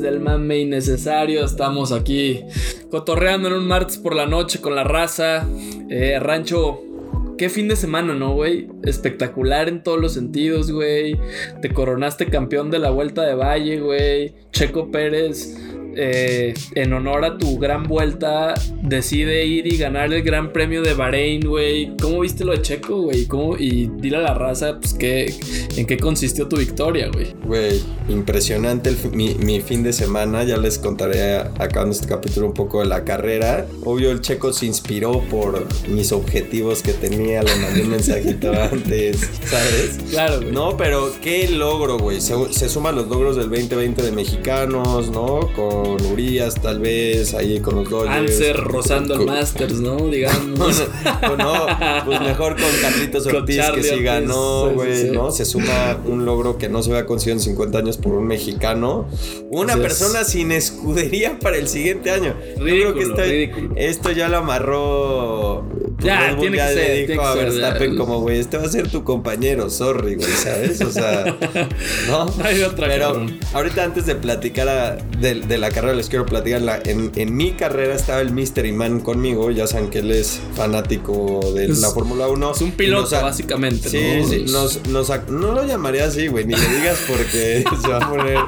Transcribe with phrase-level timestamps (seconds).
[0.00, 1.44] del mame innecesario.
[1.44, 2.42] Estamos aquí
[2.90, 5.46] cotorreando en un martes por la noche con la raza.
[5.88, 6.80] Eh, rancho,
[7.38, 8.68] qué fin de semana, ¿no, güey?
[8.82, 11.18] Espectacular en todos los sentidos, güey.
[11.62, 14.34] Te coronaste campeón de la Vuelta de Valle, güey.
[14.52, 15.56] Checo Pérez
[15.96, 20.94] eh, en honor a tu gran vuelta, decide ir y ganar el Gran Premio de
[20.94, 21.96] Bahrein, güey.
[22.00, 23.26] ¿Cómo viste lo de Checo, güey?
[23.58, 25.34] Y dile a la raza, pues, ¿qué,
[25.76, 27.34] ¿en qué consistió tu victoria, güey?
[27.44, 30.44] Güey, impresionante mi, fin de semana.
[30.44, 33.66] Ya les contaré acá en este capítulo un poco de la carrera.
[33.84, 37.42] Obvio, el Checo se inspiró por mis objetivos que tenía.
[37.42, 39.98] Le mandé un mensajito antes, ¿sabes?
[40.10, 40.52] Claro, güey.
[40.52, 42.20] No, pero qué logro, güey.
[42.20, 45.40] Se, se suman los logros del 2020 de mexicanos, ¿no?
[45.54, 48.14] Con con Urias, tal vez, ahí con los Dodgers.
[48.14, 49.96] Anser rozando el Masters, ¿no?
[50.10, 50.82] Digamos.
[51.20, 51.66] pues no,
[52.04, 55.30] pues mejor con Carlitos Ortiz, que sí ganó, güey, ¿no?
[55.30, 59.08] Se suma un logro que no se había conseguido en 50 años por un mexicano.
[59.50, 62.34] Una persona sin escudería para el siguiente año.
[62.58, 65.64] Ridículo, Yo creo que esto ya lo amarró.
[66.00, 67.08] Pues, ya, tiene que ser.
[67.08, 70.80] Dijo a Verstappen como, güey, este va a ser tu compañero, sorry, güey, ¿sabes?
[70.80, 71.36] O sea,
[72.08, 72.32] ¿no?
[72.42, 76.60] Hay otra Pero ahorita antes de platicar de, de la carrera les quiero platicar.
[76.84, 79.50] En, en mi carrera estaba el Mystery Man conmigo.
[79.50, 82.52] Ya saben que él es fanático de la Fórmula 1.
[82.52, 83.88] Es un piloto, básicamente.
[83.88, 84.52] Sí, sí.
[84.52, 84.80] Nos,
[85.28, 86.44] no lo llamaría así, güey.
[86.44, 88.38] Ni le digas porque se va a poner.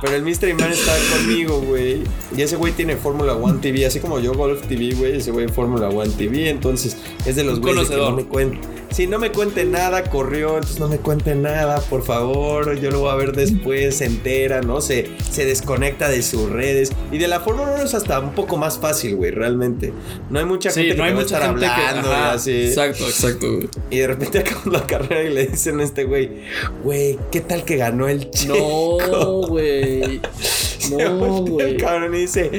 [0.00, 2.02] Pero el Mystery Man está conmigo, güey.
[2.36, 3.86] Y ese güey tiene Fórmula 1 TV.
[3.86, 5.16] Así como yo Golf TV, güey.
[5.16, 6.50] Ese güey Fórmula 1 TV.
[6.50, 6.81] Entonces
[7.26, 8.60] es de los güeyes que no me cuentan.
[8.92, 12.78] Si no me cuente nada, corrió, entonces no me cuente nada, por favor.
[12.78, 14.82] Yo lo voy a ver después, se entera, ¿no?
[14.82, 16.92] Se, se desconecta de sus redes.
[17.10, 19.94] Y de la Fórmula 1 es hasta un poco más fácil, güey, realmente.
[20.28, 22.66] No hay mucha gente no que hay mucha estar gente hablando que, así.
[22.66, 23.68] Exacto, exacto, güey.
[23.88, 26.42] Y de repente acabamos la carrera y le dicen a este güey,
[26.84, 28.98] güey, ¿qué tal que ganó el chico?
[29.10, 30.20] No, güey.
[30.98, 31.70] No, güey.
[31.70, 32.50] El cabrón dice,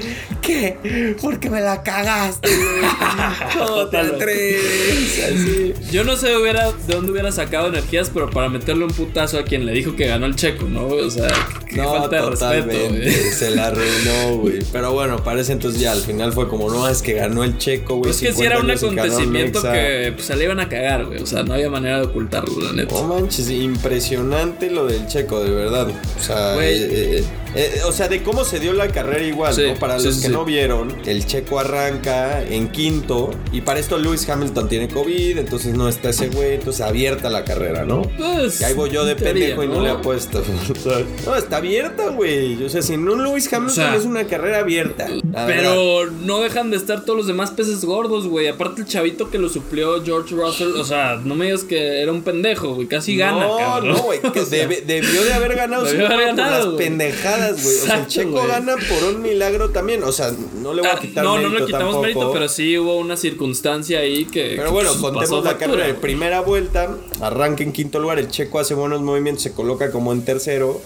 [0.42, 1.16] ¿qué?
[1.22, 2.50] ¿Por qué me la cagaste?
[3.58, 5.24] ¿Cómo te atreves?
[5.24, 5.74] Así.
[5.92, 9.66] Yo no sé de dónde hubiera sacado energías, pero para meterle un putazo a quien
[9.66, 10.88] le dijo que ganó el checo, ¿no?
[10.88, 11.28] O sea,
[11.68, 13.12] qué no, falta de respeto, güey.
[13.12, 14.60] Se la arruinó, güey.
[14.72, 17.98] Pero bueno, parece entonces ya al final fue como, no, es que ganó el checo,
[17.98, 18.12] güey.
[18.12, 21.22] Es que si era un acontecimiento que pues, se le iban a cagar, güey.
[21.22, 22.96] O sea, no había manera de ocultarlo, la neta.
[22.96, 25.88] No manches, impresionante lo del checo, de verdad.
[26.18, 26.74] O sea, güey.
[26.74, 27.24] Eh, eh,
[27.56, 29.80] eh, o sea, de cómo se dio la carrera igual, ¿no?
[29.80, 34.70] Para los que no vieron, el checo arranca en quinto y para esto Lewis Hamilton
[34.70, 38.02] tiene COVID, entonces no está ese güey, entonces abierta la carrera, ¿no?
[38.18, 40.44] Pues, y ahí voy yo de pendejo y no le apuesto.
[41.26, 42.64] no, está abierta, güey.
[42.64, 45.08] O sea, si no Lewis Hamilton es una carrera abierta.
[45.46, 48.48] Pero no dejan de estar todos los demás peces gordos, güey.
[48.48, 52.12] Aparte el chavito que lo suplió George Russell, o sea, no me digas que era
[52.12, 52.88] un pendejo, güey.
[52.88, 53.94] Casi gana, cabrón.
[53.94, 54.20] No, güey.
[54.86, 59.04] debió de haber ganado, debió haber ganado las pendejadas o sea, el Checo gana por
[59.04, 60.04] un milagro también.
[60.04, 60.32] O sea,
[60.62, 62.98] no le voy a ah, quitar No, mérito no le quitamos mérito, pero sí hubo
[62.98, 64.54] una circunstancia ahí que.
[64.56, 65.88] Pero bueno, contemos la carrera.
[65.88, 68.20] De primera vuelta, arranca en quinto lugar.
[68.20, 70.82] El Checo hace buenos movimientos, se coloca como en tercero.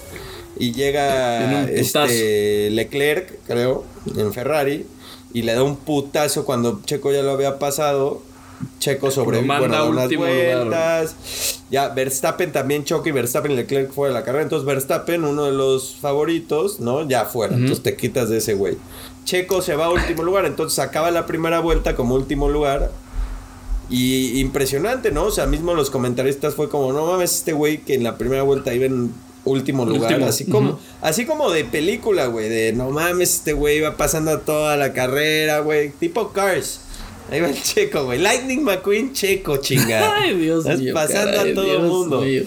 [0.59, 3.83] Y llega este Leclerc, creo,
[4.15, 4.85] en Ferrari.
[5.33, 8.21] Y le da un putazo cuando Checo ya lo había pasado.
[8.79, 11.61] Checo sobrevive bueno, unas vueltas.
[11.69, 14.43] Ya Verstappen también choca y Verstappen y Leclerc fuera de la carrera.
[14.43, 17.07] Entonces Verstappen, uno de los favoritos, ¿no?
[17.07, 17.55] Ya fuera.
[17.55, 18.77] Entonces te quitas de ese güey.
[19.25, 20.45] Checo se va a último lugar.
[20.45, 22.91] Entonces acaba la primera vuelta como último lugar.
[23.89, 25.25] Y impresionante, ¿no?
[25.25, 28.43] O sea, mismo los comentaristas fue como, no mames, este güey que en la primera
[28.43, 29.13] vuelta iba en
[29.45, 30.21] último lugar.
[30.23, 32.49] Así como, así como de película, güey.
[32.49, 35.91] De no mames, este güey iba pasando toda la carrera, güey.
[35.91, 36.81] Tipo Cars.
[37.29, 38.19] Ahí va el checo, güey.
[38.19, 40.15] Lightning McQueen checo, chingada.
[40.21, 40.93] Ay, Dios Estás mío.
[40.93, 42.21] pasando a todo el mundo.
[42.21, 42.43] Mío.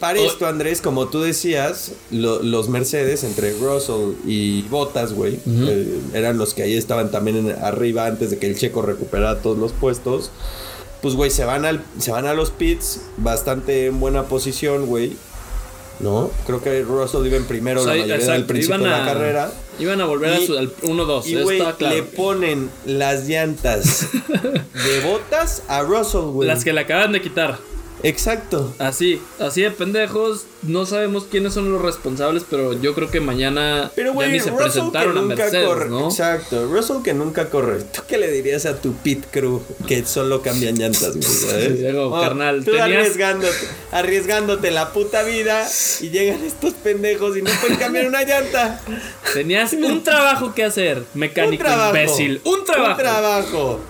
[0.00, 6.36] Para esto, Andrés, como tú decías, los Mercedes entre Russell y Bottas, güey, eh, eran
[6.36, 10.30] los que ahí estaban también arriba antes de que el checo recuperara todos los puestos.
[11.00, 15.12] Pues, güey, se, van al, se van a los pits, bastante en buena posición, güey.
[16.00, 16.30] ¿no?
[16.46, 19.52] Creo que Russell iba en primero la mayoría del principio de la carrera.
[19.78, 21.26] Iban a volver a su, al 1-2.
[21.26, 24.08] Y, güey, le ponen las llantas
[24.42, 26.48] de botas a Russell, güey.
[26.48, 27.58] Las que le acaban de quitar.
[28.04, 28.72] Exacto.
[28.78, 30.44] Así, así de pendejos.
[30.62, 34.48] No sabemos quiénes son los responsables, pero yo creo que mañana pero, ya ni se
[34.50, 35.88] Russell presentaron que a nunca Mercedes, corre.
[35.90, 36.04] ¿no?
[36.08, 36.66] Exacto.
[36.68, 37.82] Russell que nunca corre.
[37.82, 41.72] ¿Tú qué le dirías a tu pit crew que solo cambian llantas, güey?
[41.82, 45.66] Digo, Oh, carnal, tú tenías- arriesgándote, arriesgándote la puta vida
[46.00, 48.80] y llegan estos pendejos y no pueden cambiar una llanta.
[49.34, 51.96] Tenías un trabajo que hacer, mecánico un trabajo.
[51.96, 52.40] imbécil.
[52.44, 52.90] Un trabajo.
[52.90, 53.80] Un trabajo.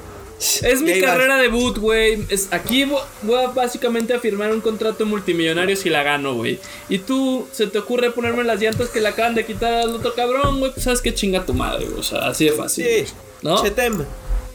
[0.63, 2.25] Es mi carrera debut, güey.
[2.51, 2.85] Aquí
[3.23, 6.59] voy a básicamente a firmar un contrato multimillonario si la gano, güey.
[6.89, 10.15] Y tú, se te ocurre ponerme las llantas que le acaban de quitar al otro
[10.15, 10.73] cabrón, güey.
[10.73, 11.99] Pues sabes que chinga tu madre, güey.
[11.99, 12.85] O sea, así de fácil.
[12.85, 13.13] Sí.
[13.43, 13.63] ¿No?
[13.63, 14.05] Chetem.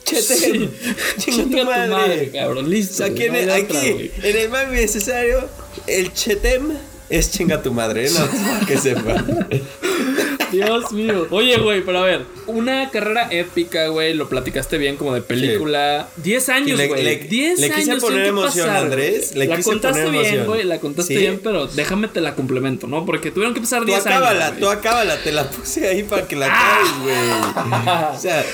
[0.03, 0.69] Chetem.
[1.19, 2.31] Chinga, tu madre.
[2.31, 2.69] cabrón.
[2.69, 3.03] Listo.
[3.03, 5.47] aquí, en, el, aquí en el necesario,
[5.87, 6.73] el chetem
[7.09, 8.65] es chinga tu madre, ¿no?
[8.67, 9.25] que sepa.
[10.51, 11.27] Dios mío.
[11.29, 16.09] Oye, güey, pero a ver, una carrera épica, güey, lo platicaste bien como de película.
[16.17, 17.03] 10 años, güey.
[17.03, 19.35] Le, 10 le, quise poner emoción, Andrés.
[19.35, 22.87] Le la quise contaste poner bien, güey, la contaste bien, pero déjame te la complemento,
[22.87, 23.05] ¿no?
[23.05, 24.59] Porque tuvieron que pasar 10 años.
[24.59, 28.15] Tú acábala, te la puse ahí para que la acabes, güey.
[28.15, 28.45] o sea,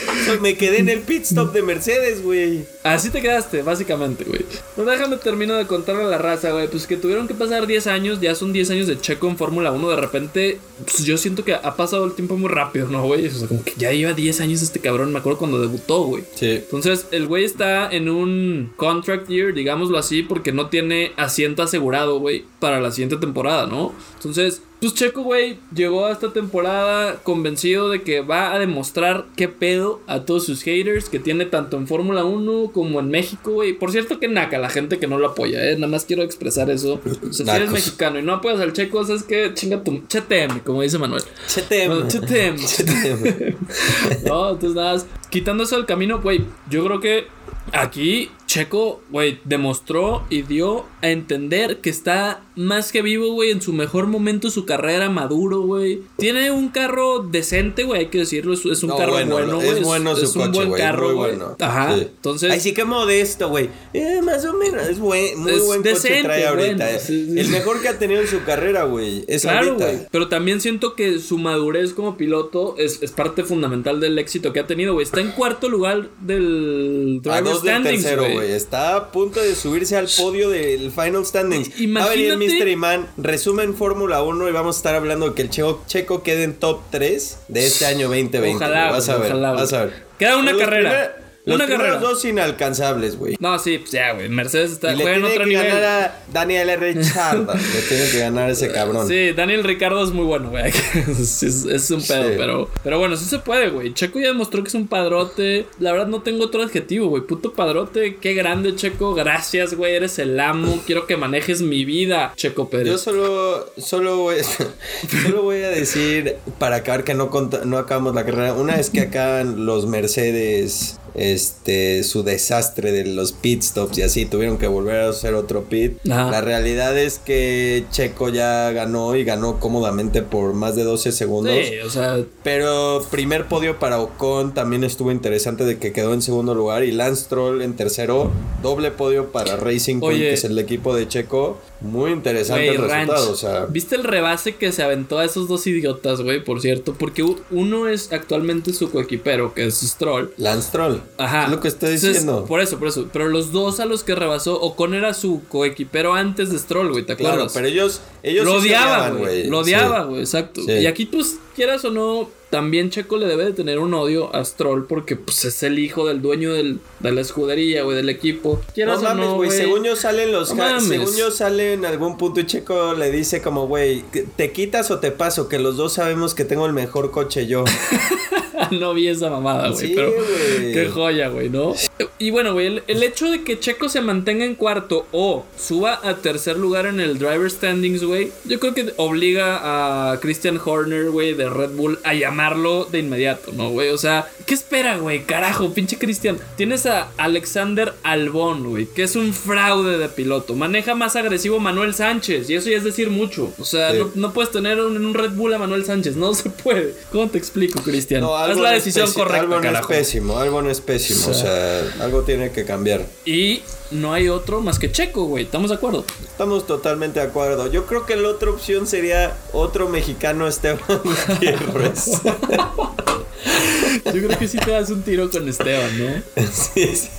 [0.41, 2.65] me quedé en el pit stop de Mercedes, güey.
[2.85, 4.45] Así te quedaste, básicamente, güey.
[4.77, 6.67] No déjame termino de contarle a la raza, güey.
[6.67, 9.71] Pues que tuvieron que pasar 10 años, ya son 10 años de Checo en Fórmula
[9.71, 9.89] 1.
[9.89, 13.25] De repente, pues yo siento que ha pasado el tiempo muy rápido, ¿no, güey?
[13.25, 15.11] O sea, como que ya lleva 10 años este cabrón.
[15.11, 16.25] Me acuerdo cuando debutó, güey.
[16.35, 16.51] Sí.
[16.51, 22.19] Entonces, el güey está en un contract year, digámoslo así, porque no tiene asiento asegurado,
[22.19, 23.95] güey, para la siguiente temporada, ¿no?
[24.13, 29.47] Entonces, pues Checo, güey, llegó a esta temporada convencido de que va a demostrar qué
[29.47, 33.73] pedo a todos sus haters que tiene tanto en Fórmula 1 como en México, güey.
[33.73, 35.75] Por cierto que naca la gente que no lo apoya, ¿eh?
[35.75, 37.01] Nada más quiero expresar eso.
[37.27, 40.03] O sea, si eres mexicano y no apoyas al Checo, es que chinga tu...
[40.07, 41.23] Chetem, como dice Manuel.
[41.47, 42.07] Chetem.
[42.07, 42.57] chetem.
[42.65, 43.55] chetem.
[44.25, 47.27] no, entonces nada, quitando eso del camino, güey, yo creo que
[47.71, 53.61] aquí Checo, güey, demostró y dio a entender que está más que vivo, güey, en
[53.61, 56.03] su mejor momento su carrera, maduro, güey.
[56.17, 59.67] Tiene un carro decente, güey, hay que decirlo, es, un carro bueno, güey.
[59.67, 61.35] Es, bueno su es un buen carro, güey.
[61.35, 61.57] Bueno.
[61.59, 62.49] Ajá, entonces...
[62.49, 63.69] Ay, sí que modesto, güey.
[63.91, 66.91] Eh, más o menos, es buen, muy buen coche trae ahorita.
[66.91, 70.07] el mejor que ha tenido en su carrera, güey, es claro, Güey.
[70.09, 74.65] Pero también siento que su madurez como piloto es, parte fundamental del éxito que ha
[74.65, 75.03] tenido, güey.
[75.03, 78.44] Está en cuarto lugar del driver standings, güey.
[78.53, 81.79] Está a punto de subirse al podio del Final Standings.
[81.79, 81.99] Imagínate.
[81.99, 82.67] Va a venir Mr.
[82.67, 86.43] Iman, resumen Fórmula 1 y vamos a estar hablando de que el Checo, Checo quede
[86.43, 88.55] en top 3 de este año 2020.
[88.55, 90.05] Ojalá, vas a ver, vas a ver.
[90.19, 91.24] Queda una carrera.
[91.45, 91.97] Los una carrera.
[91.99, 93.35] dos inalcanzables, güey.
[93.39, 94.29] No, sí, pues ya, güey.
[94.29, 95.67] Mercedes está y le tiene otro que nivel.
[95.67, 97.53] ganar a Daniel Ricciardo.
[97.53, 99.07] le tiene que ganar ese cabrón.
[99.07, 100.65] Sí, Daniel Ricardo es muy bueno, güey.
[101.07, 103.93] es, un pedo, pero pero bueno, sí se puede, güey.
[103.93, 105.67] Checo ya demostró que es un padrote.
[105.79, 107.21] La verdad no tengo otro adjetivo, güey.
[107.23, 108.17] Puto padrote.
[108.19, 109.13] Qué grande, Checo.
[109.13, 109.93] Gracias, güey.
[109.93, 110.81] Eres el amo.
[110.87, 112.87] Quiero que manejes mi vida, Checo Pérez.
[112.87, 114.37] Yo solo solo voy,
[115.23, 117.29] solo voy a decir para acabar que no
[117.65, 118.53] no acabamos la carrera.
[118.53, 120.99] Una vez que acaban los Mercedes
[121.35, 125.65] este su desastre de los pit stops y así tuvieron que volver a hacer otro
[125.65, 125.97] pit.
[126.03, 131.53] La realidad es que Checo ya ganó y ganó cómodamente por más de 12 segundos.
[131.67, 136.21] Sí, o sea, pero primer podio para Ocon también estuvo interesante de que quedó en
[136.21, 138.31] segundo lugar y Lance Troll en tercero,
[138.61, 141.59] doble podio para Racing Point, que es el equipo de Checo.
[141.81, 143.65] Muy interesante el resultado, o sea.
[143.65, 146.43] ¿Viste el rebase que se aventó a esos dos idiotas, güey?
[146.43, 150.33] Por cierto, porque uno es actualmente su coequipero, que es Stroll.
[150.37, 151.01] Lance Stroll.
[151.25, 151.45] Ajá.
[151.45, 152.45] Es lo que estoy diciendo.
[152.45, 153.07] Por eso, por eso.
[153.11, 157.05] Pero los dos a los que rebasó, Ocon era su coequipero antes de Stroll, güey,
[157.05, 157.35] ¿te acuerdas?
[157.35, 159.47] Claro, pero ellos, ellos lo odiaban, güey.
[159.47, 160.61] Lo odiaba, güey, exacto.
[160.61, 164.43] Y aquí, pues, quieras o no, también Checo le debe de tener un odio a
[164.45, 168.61] Stroll porque pues es el hijo del dueño del, de la escudería, güey, del equipo.
[168.77, 172.93] no mames, güey, según yo salen los según yo sale en algún punto y Checo
[172.93, 174.03] le dice como, güey,
[174.35, 175.49] ¿te quitas o te paso?
[175.49, 177.63] Que los dos sabemos que tengo el mejor coche yo.
[178.71, 180.11] no vi esa mamada, güey, pero
[180.59, 181.73] qué joya, güey, ¿no?
[182.19, 186.01] Y bueno, güey, el, el, hecho de que Checo se mantenga en cuarto o suba
[186.03, 191.09] a tercer lugar en el driver standings, güey, yo creo que obliga a Christian Horner,
[191.09, 193.89] güey, de Red Bull a llamarlo de inmediato, ¿no, güey?
[193.89, 195.23] O sea, ¿qué espera, güey?
[195.23, 196.37] Carajo, pinche Christian.
[196.57, 200.55] Tienes a Alexander Albón, güey, que es un fraude de piloto.
[200.55, 203.53] Maneja más agresivo Manuel Sánchez, y eso ya es decir mucho.
[203.57, 206.93] O sea, no, puedes tener en un, Red Bull a Manuel Sánchez, no se puede.
[207.11, 208.21] ¿Cómo te explico, Cristian?
[208.21, 209.41] No, es la decisión correcta.
[209.41, 213.05] Algo no es pésimo, algo no es pésimo, o sea, algo tiene que cambiar.
[213.25, 213.61] Y
[213.91, 215.45] no hay otro más que Checo, güey.
[215.45, 216.05] ¿Estamos de acuerdo?
[216.23, 217.71] Estamos totalmente de acuerdo.
[217.71, 222.21] Yo creo que la otra opción sería otro mexicano, Esteban Gutiérrez.
[224.05, 226.43] Yo creo que sí te das un tiro con Esteban, ¿no?
[226.51, 227.09] Sí, sí.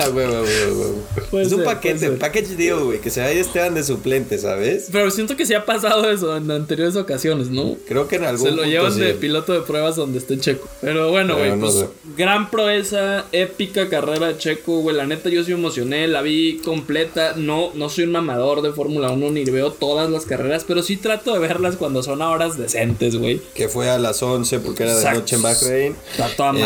[0.00, 4.88] Es un paquete, package deal, güey, que se vaya Esteban de suplente, ¿sabes?
[4.90, 7.76] Pero siento que sí ha pasado eso en anteriores ocasiones, ¿no?
[7.86, 10.68] Creo que en algún Se lo llevan de piloto de pruebas donde esté Checo.
[10.80, 14.96] Pero bueno, güey, pues gran proeza, épica carrera de Checo, güey.
[14.96, 17.34] La neta yo sí me emocioné, la vi completa.
[17.36, 20.96] No, no soy un mamador de Fórmula 1 ni veo todas las carreras, pero sí
[20.96, 23.40] trato de verlas cuando son a horas decentes, güey.
[23.54, 25.96] Que fue a las 11 porque era de noche en Bahrein.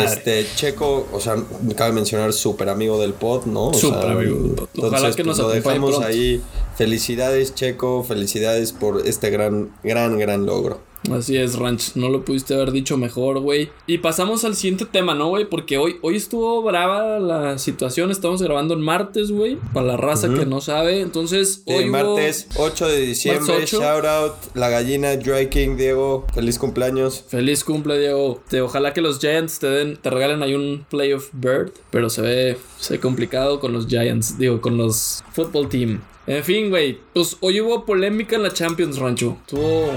[0.03, 1.35] Este, Checo, o sea,
[1.75, 3.73] cabe mencionar, súper amigo del pod, ¿no?
[3.73, 4.69] Súper amigo del pod.
[4.77, 6.41] Ojalá que pues, nos lo dejamos ahí.
[6.75, 8.03] Felicidades, Checo.
[8.03, 10.79] Felicidades por este gran, gran, gran logro.
[11.11, 11.95] Así es, Ranch.
[11.95, 13.69] No lo pudiste haber dicho mejor, güey.
[13.87, 15.45] Y pasamos al siguiente tema, ¿no, güey?
[15.45, 18.11] Porque hoy, hoy estuvo brava la situación.
[18.11, 19.57] Estamos grabando en martes, güey.
[19.73, 21.01] Para la raza que no sabe.
[21.01, 21.85] Entonces, hoy.
[21.85, 23.65] martes 8 de diciembre.
[23.65, 24.33] Shout out.
[24.53, 26.25] La gallina Dry King, Diego.
[26.33, 27.23] Feliz cumpleaños.
[27.27, 28.41] Feliz cumple, Diego.
[28.49, 31.71] Te, ojalá que los Giants te den, te regalen ahí un Playoff Bird.
[31.91, 34.37] Pero se ve, se ve complicado con los Giants.
[34.37, 36.01] Digo, con los Football Team.
[36.27, 36.99] En fin, güey.
[37.13, 39.37] Pues hoy hubo polémica en la Champions, Rancho.
[39.41, 39.91] Estuvo,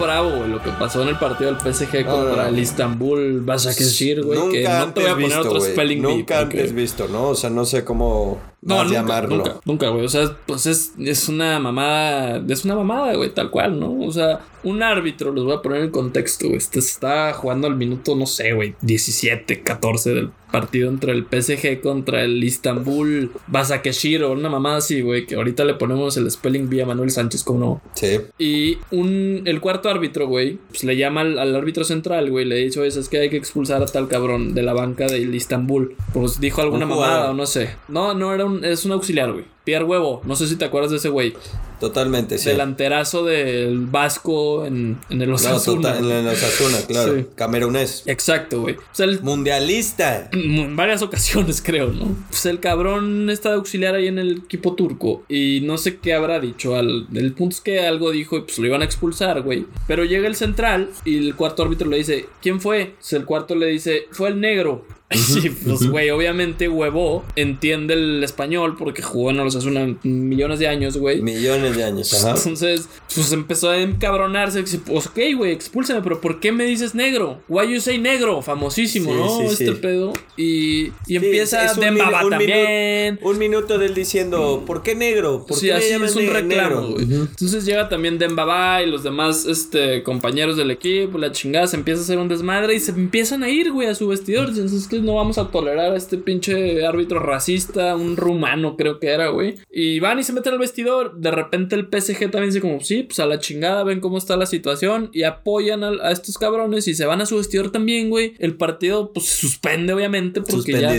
[0.00, 4.50] bravo, güey, lo que pasó en el partido del PSG contra el Istanbul Basakeshir, güey.
[4.50, 7.28] Que no te voy a poner otro spelling Nunca antes visto, ¿no?
[7.28, 9.36] O sea, no sé cómo no, nunca, llamarlo.
[9.36, 10.04] Nunca, nunca, güey.
[10.04, 12.42] O sea, pues es, es una mamada.
[12.48, 14.00] Es una mamada, güey, tal cual, ¿no?
[14.00, 16.58] O sea, un árbitro, les voy a poner en contexto, güey.
[16.58, 21.80] Este está jugando al minuto, no sé, güey, 17, 14 del partido entre el PSG
[21.80, 25.26] contra el Istanbul Basakeshir o una mamada así, güey.
[25.26, 27.82] Que ahorita le ponemos el spelling vía Manuel Sánchez, como no.
[27.94, 28.20] Sí.
[28.38, 32.44] Y un, el cuarto árbitro, güey, pues le llama al, árbitro central, güey.
[32.44, 35.34] Le dice, oye, es que hay que expulsar a tal cabrón de la banca del
[35.34, 35.96] Istanbul.
[36.12, 37.70] Pues dijo alguna mamada o no sé.
[37.88, 39.53] No, no era un es un auxiliar, güey.
[39.64, 41.34] Pierre Huevo, no sé si te acuerdas de ese güey.
[41.80, 42.48] Totalmente, sí.
[42.48, 46.00] Delanterazo del Vasco en, en el Osasuna.
[46.00, 47.16] No, en el Osasuna, claro.
[47.16, 47.26] Sí.
[47.34, 48.04] Camerunés.
[48.06, 48.76] Exacto, güey.
[49.22, 50.30] Mundialista.
[50.64, 52.16] En varias ocasiones, creo, ¿no?
[52.30, 55.24] Pues el cabrón está de auxiliar ahí en el equipo turco.
[55.28, 56.76] Y no sé qué habrá dicho.
[56.76, 59.66] Al, el punto es que algo dijo y pues lo iban a expulsar, güey.
[59.86, 62.94] Pero llega el central y el cuarto árbitro le dice, ¿quién fue?
[62.98, 64.84] Pues el cuarto le dice, fue el negro.
[65.14, 70.68] Sí, pues, güey, obviamente huevo entiende el español porque jugó en los Osasuna millones de
[70.68, 71.22] años, güey.
[71.22, 72.34] Millones de años, ajá.
[72.36, 74.62] Entonces, pues empezó a encabronarse.
[74.62, 77.42] Pues, ok, güey, expúlsame, pero ¿por qué me dices negro?
[77.48, 78.42] Why you say negro?
[78.42, 79.42] Famosísimo, ¿no?
[79.42, 80.12] este pedo.
[80.36, 83.18] Y, y empieza a Dembaba también.
[83.22, 85.44] un minuto de él diciendo, ¿por qué negro?
[85.46, 87.04] ¿Por sí, así es un reclamo, güey.
[87.04, 92.00] Entonces llega también Dembaba y los demás este, compañeros del equipo, la chingada, se empieza
[92.00, 94.48] a hacer un desmadre y se empiezan a ir, güey, a su vestidor.
[94.48, 99.08] Entonces, que no vamos a tolerar a este pinche árbitro racista, un rumano creo que
[99.08, 99.43] era, güey.
[99.70, 101.16] Y van y se meten al vestidor.
[101.16, 104.36] De repente el PSG también dice como, sí, pues a la chingada, ven cómo está
[104.36, 108.34] la situación y apoyan a, estos cabrones y se van a su vestidor también, güey.
[108.38, 110.94] El partido pues se suspende obviamente porque ya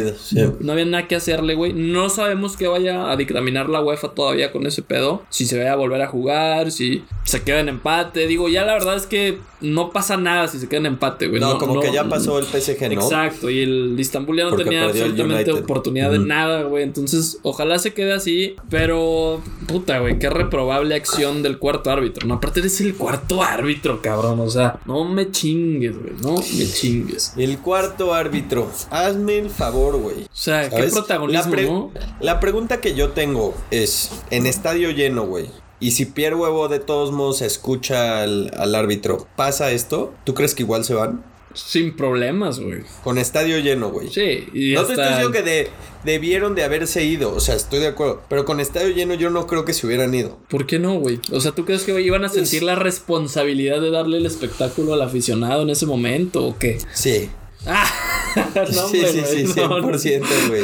[0.60, 1.74] no había nada que hacerle, güey.
[1.74, 5.24] No sabemos qué vaya a dictaminar la UEFA todavía con ese pedo.
[5.30, 8.28] Si se vaya a volver a jugar, si se queda en empate.
[8.28, 11.42] Digo, ya la verdad es que no pasa nada si se queda en empate, güey.
[11.42, 13.02] No, como que ya pasó el PSG, ¿no?
[13.02, 16.84] Exacto, y el Istanbul ya no tenía absolutamente oportunidad de nada, güey.
[16.84, 18.35] Entonces, ojalá se quede así.
[18.70, 22.28] Pero, puta, güey, qué reprobable acción del cuarto árbitro.
[22.28, 24.40] No, aparte eres el cuarto árbitro, cabrón.
[24.40, 26.14] O sea, no me chingues, güey.
[26.22, 27.34] No me chingues.
[27.38, 28.70] El cuarto árbitro.
[28.90, 30.24] Hazme el favor, güey.
[30.24, 35.50] O sea, qué protagonismo, la, la pregunta que yo tengo es: en estadio lleno, güey.
[35.80, 40.14] Y si Pierre Huevo de todos modos escucha al, al árbitro, ¿pasa esto?
[40.24, 41.24] ¿Tú crees que igual se van?
[41.56, 42.82] Sin problemas, güey.
[43.04, 44.10] Con estadio lleno, güey.
[44.10, 45.70] Sí, y No te estoy diciendo que de,
[46.04, 48.22] debieron de haberse ido, o sea, estoy de acuerdo.
[48.30, 50.38] Pero con estadio lleno yo no creo que se hubieran ido.
[50.50, 51.20] ¿Por qué no, güey?
[51.32, 55.02] O sea, ¿tú crees que iban a sentir la responsabilidad de darle el espectáculo al
[55.02, 56.78] aficionado en ese momento o qué?
[56.94, 57.30] Sí.
[57.66, 57.90] Ah,
[58.56, 60.64] no, sí, sí, sí, 100%, güey.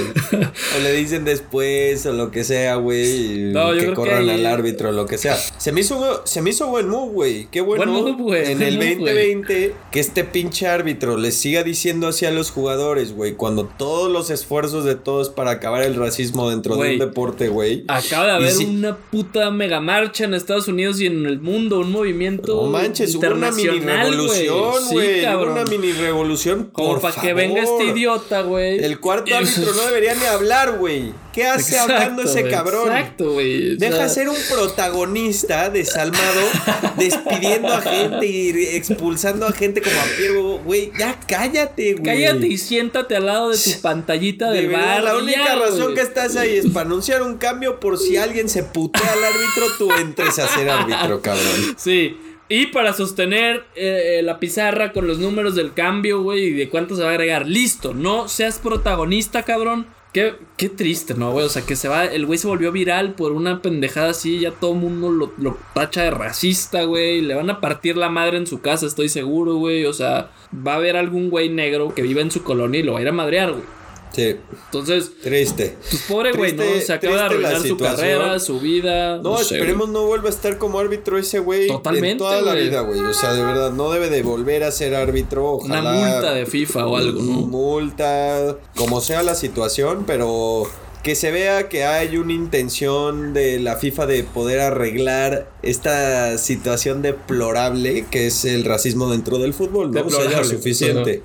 [0.78, 3.54] o le dicen después o lo que sea, güey.
[3.80, 5.36] que corran al árbitro o lo que sea.
[5.36, 7.48] Se me hizo, se me hizo buen move, güey.
[7.52, 7.84] Qué bueno.
[7.84, 13.34] En el 2020, que este pinche árbitro les siga diciendo así a los jugadores, güey.
[13.34, 17.86] Cuando todos los esfuerzos de todos para acabar el racismo dentro de un deporte, güey.
[17.88, 21.92] Acaba de haber una puta mega marcha en Estados Unidos y en el mundo, un
[21.92, 22.56] movimiento.
[22.56, 25.26] No manches, hubo una mini revolución, güey.
[25.26, 28.84] una mini revolución para que venga este idiota, güey.
[28.84, 31.14] El cuarto árbitro no debería ni hablar, güey.
[31.34, 32.90] ¿Qué hace hablando ese cabrón?
[32.90, 33.78] Exacto, güey.
[33.78, 36.42] Deja ser un protagonista desalmado,
[36.98, 40.92] despidiendo a gente y expulsando a gente como a Piero, güey.
[40.98, 42.04] Ya cállate, güey.
[42.04, 45.04] Cállate y siéntate al lado de tu pantallita del bar.
[45.04, 48.64] La única razón que estás ahí es para anunciar un cambio por si alguien se
[48.64, 51.76] putea al árbitro, tú entres a ser árbitro, cabrón.
[51.78, 52.18] Sí.
[52.52, 56.68] Y para sostener eh, eh, la pizarra con los números del cambio, güey, y de
[56.68, 57.48] cuánto se va a agregar.
[57.48, 59.88] Listo, no seas protagonista, cabrón.
[60.12, 61.46] Qué, qué triste, ¿no, güey?
[61.46, 64.52] O sea, que se va, el güey se volvió viral por una pendejada así, ya
[64.52, 67.22] todo el mundo lo, lo tacha de racista, güey.
[67.22, 69.86] Le van a partir la madre en su casa, estoy seguro, güey.
[69.86, 72.92] O sea, va a haber algún güey negro que viva en su colonia y lo
[72.92, 73.64] va a ir a madrear, güey.
[74.14, 74.36] Sí.
[74.66, 75.78] Entonces, triste.
[75.90, 76.64] Pues pobre güey, ¿no?
[76.86, 79.18] Se acaba de arruinar su carrera, su vida.
[79.18, 81.68] No, esperemos no vuelva a estar como árbitro ese güey.
[81.68, 82.12] Totalmente.
[82.12, 83.00] En toda la vida, güey.
[83.00, 85.54] O sea, de verdad, no debe de volver a ser árbitro.
[85.54, 87.32] Ojalá, Una multa de FIFA o algo, ¿no?
[87.48, 90.68] Multa, como sea la situación, pero
[91.04, 97.02] que se vea que hay una intención de la FIFA de poder arreglar esta situación
[97.02, 100.06] deplorable que es el racismo dentro del fútbol, ¿no?
[100.06, 101.24] O sea, ya suficiente.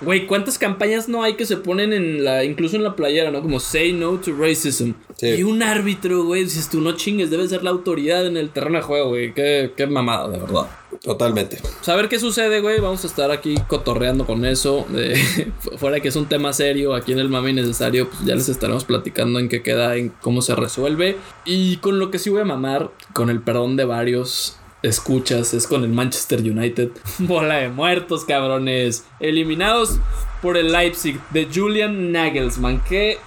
[0.00, 3.42] Güey, ¿cuántas campañas no hay que se ponen en la, incluso en la playera, ¿no?
[3.42, 4.92] Como say no to racism.
[5.20, 8.78] Y un árbitro, güey, dices tú no chingues, debe ser la autoridad en el terreno
[8.78, 9.34] de juego, güey.
[9.34, 10.66] Qué, qué mamada, de verdad.
[11.02, 11.58] Totalmente.
[11.82, 12.80] Saber qué sucede, güey.
[12.80, 14.86] Vamos a estar aquí cotorreando con eso.
[15.76, 18.84] fuera que es un tema serio, aquí en el mami necesario, pues ya les estaremos
[18.84, 21.16] platicando en qué queda, en cómo se resuelve.
[21.44, 25.66] Y con lo que sí voy a mamar, con el perdón de varios, escuchas es
[25.66, 26.90] con el Manchester United.
[27.18, 29.04] Bola de muertos, cabrones.
[29.20, 29.98] Eliminados
[30.42, 32.82] por el Leipzig de Julian Nagelsmann.
[32.88, 33.18] Qué,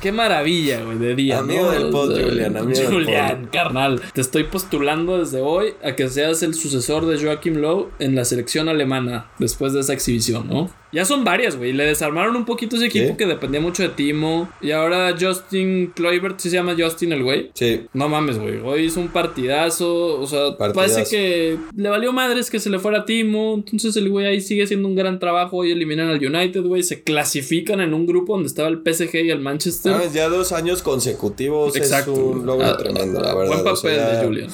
[0.00, 1.38] qué maravilla, güey, de día.
[1.38, 2.56] Amigo del pod, Julian.
[2.56, 4.02] Amigo Julian, carnal.
[4.12, 8.24] Te estoy postulando desde hoy a que seas el sucesor de Joachim Lowe en la
[8.24, 10.81] selección alemana después de esa exhibición, ¿no?
[10.92, 11.72] Ya son varias, güey.
[11.72, 14.48] Le desarmaron un poquito ese equipo que dependía mucho de Timo.
[14.60, 17.50] Y ahora Justin Kluivert, ¿sí se llama Justin el güey?
[17.54, 17.86] Sí.
[17.94, 18.58] No mames, güey.
[18.60, 20.20] Hoy hizo un partidazo.
[20.20, 23.54] O sea, parece que le valió madres que se le fuera a Timo.
[23.54, 25.58] Entonces el güey ahí sigue haciendo un gran trabajo.
[25.58, 26.82] Hoy eliminan al United, güey.
[26.82, 29.94] Se clasifican en un grupo donde estaba el PSG y el Manchester.
[29.94, 31.74] Ah, ya dos años consecutivos.
[31.74, 32.12] Exacto.
[32.12, 33.62] Es un logro ah, tremendo, la verdad.
[33.62, 34.50] Buen papel de Julian.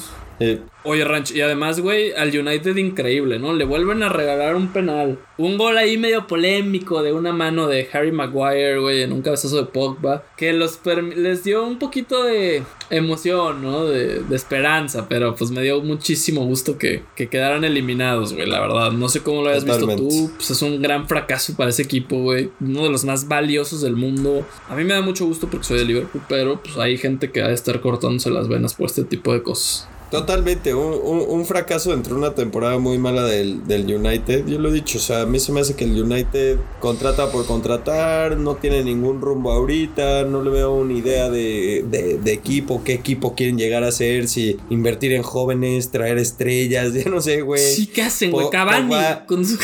[0.83, 3.53] Oye, Ranch, y además, güey, al United increíble, ¿no?
[3.53, 5.19] Le vuelven a regalar un penal.
[5.37, 9.57] Un gol ahí medio polémico de una mano de Harry Maguire, güey, en un cabezazo
[9.57, 10.23] de Pogba.
[10.37, 10.79] Que los
[11.17, 13.85] les dio un poquito de emoción, ¿no?
[13.85, 18.91] De, esperanza, pero pues me dio muchísimo gusto que, que quedaran eliminados, güey, la verdad.
[18.91, 20.31] No sé cómo lo hayas visto tú.
[20.37, 22.51] Pues es un gran fracaso para ese equipo, güey.
[22.61, 24.45] Uno de los más valiosos del mundo.
[24.69, 27.41] A mí me da mucho gusto porque soy de Liverpool, pero pues hay gente que
[27.41, 29.89] va a estar cortándose las venas por este tipo de cosas.
[30.11, 34.47] Totalmente, un, un, fracaso dentro de una temporada muy mala del, del, United.
[34.47, 37.31] Yo lo he dicho, o sea, a mí se me hace que el United contrata
[37.31, 42.83] por contratar, no tiene ningún rumbo ahorita, no le veo una idea de, de, equipo,
[42.83, 47.41] qué equipo quieren llegar a ser, si invertir en jóvenes, traer estrellas, ya no sé,
[47.41, 47.61] güey.
[47.61, 48.49] Sí, ¿qué hacen, güey?
[48.49, 48.95] Cavani.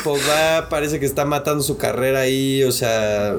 [0.04, 3.36] Pogba parece que está matando su carrera ahí, o sea,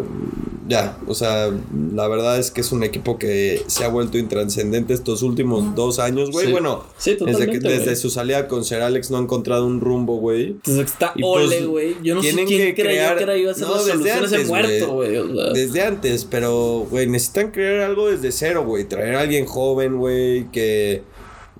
[0.69, 1.51] ya, o sea,
[1.95, 5.99] la verdad es que es un equipo que se ha vuelto intranscendente estos últimos dos
[5.99, 6.51] años, güey.
[6.51, 10.49] Bueno, desde, que, desde su salida con Ser Alex no ha encontrado un rumbo, güey.
[10.49, 11.97] Entonces está pues, ole, güey.
[12.03, 13.17] Yo no sé quién que crear...
[13.17, 15.53] que era iba a ser no, desde antes, muerto, güey.
[15.55, 18.85] Desde antes, pero, güey, necesitan crear algo desde cero, güey.
[18.85, 21.03] Traer a alguien joven, güey, que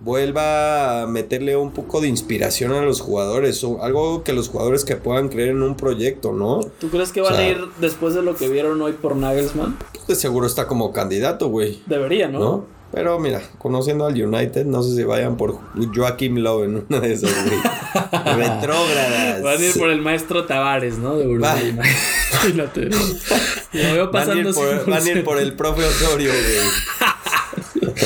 [0.01, 4.85] vuelva a meterle un poco de inspiración a los jugadores, o algo que los jugadores
[4.85, 6.61] que puedan creer en un proyecto, ¿no?
[6.81, 9.77] ¿Tú crees que van a ir después de lo que vieron hoy por Nagelsmann?
[10.07, 11.83] Pues seguro está como candidato, güey.
[11.87, 12.65] Debería, ¿no?
[12.93, 15.59] Pero mira, conociendo al United, no sé si vayan por
[15.95, 17.59] Joaquim Lowe en una de esas, güey.
[18.37, 19.43] Retrógradas.
[19.43, 21.17] Van a ir por el maestro Tavares, ¿no?
[21.17, 21.71] De Uruguay.
[21.71, 22.89] Imagínate.
[23.73, 27.06] Lo veo pasando van a ir van a ir por el profe Osorio, güey.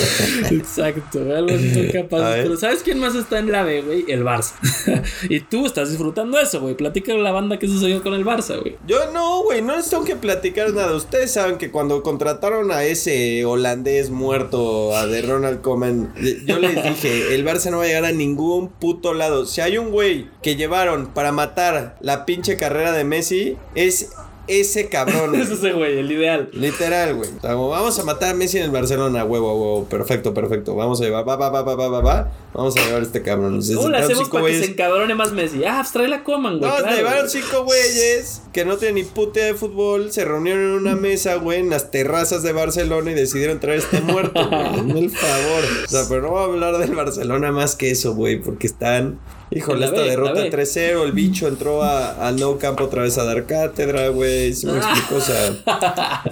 [0.50, 2.34] Exacto, algo así capaz.
[2.42, 4.04] Pero ¿sabes quién más está en la B, güey?
[4.08, 4.54] El Barça.
[5.28, 6.74] y tú estás disfrutando eso, güey.
[6.74, 8.76] Platica la banda que sucedió con el Barça, güey.
[8.86, 10.94] Yo no, güey, no les tengo que platicar nada.
[10.94, 16.14] Ustedes saben que cuando contrataron a ese holandés muerto, a de Ronald Koeman,
[16.46, 19.46] yo les dije, el Barça no va a llegar a ningún puto lado.
[19.46, 24.12] Si hay un güey que llevaron para matar la pinche carrera de Messi, es
[24.46, 25.34] ese cabrón.
[25.40, 26.50] es ese güey, el ideal.
[26.52, 27.30] Literal, güey.
[27.42, 29.84] vamos a matar a Messi en el Barcelona, huevo, huevo.
[29.84, 30.74] Perfecto, perfecto.
[30.74, 33.60] Vamos a llevar, va, va, va, va, va, va, Vamos a llevar a este cabrón.
[33.74, 35.64] ¿Cómo le hacemos para que se encabrone más Messi?
[35.64, 36.70] Ah, abstrae pues la coman, güey.
[36.70, 40.10] No, llevaron cinco güeyes que no tienen ni puta de fútbol.
[40.10, 44.00] Se reunieron en una mesa, güey, en las terrazas de Barcelona y decidieron traer este
[44.00, 44.98] muerto, güey.
[45.04, 45.64] el favor.
[45.84, 49.18] O sea, pero no voy a hablar del Barcelona más que eso, güey, porque están
[49.52, 54.08] Híjole, esta derrota 3-0, el bicho entró al no campo otra vez a dar cátedra,
[54.08, 54.54] güey.
[54.54, 56.22] Se me explico, o sea.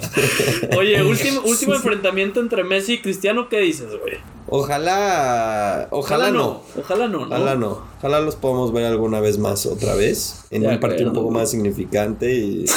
[0.77, 4.17] Oye, último, último enfrentamiento entre Messi y Cristiano, ¿qué dices, güey?
[4.47, 6.63] Ojalá, ojalá, no.
[6.79, 7.35] Ojalá no, ¿no?
[7.35, 7.83] Ojalá no.
[7.99, 10.45] Ojalá los podamos ver alguna vez más, otra vez.
[10.49, 12.65] En un partido un poco más significante y.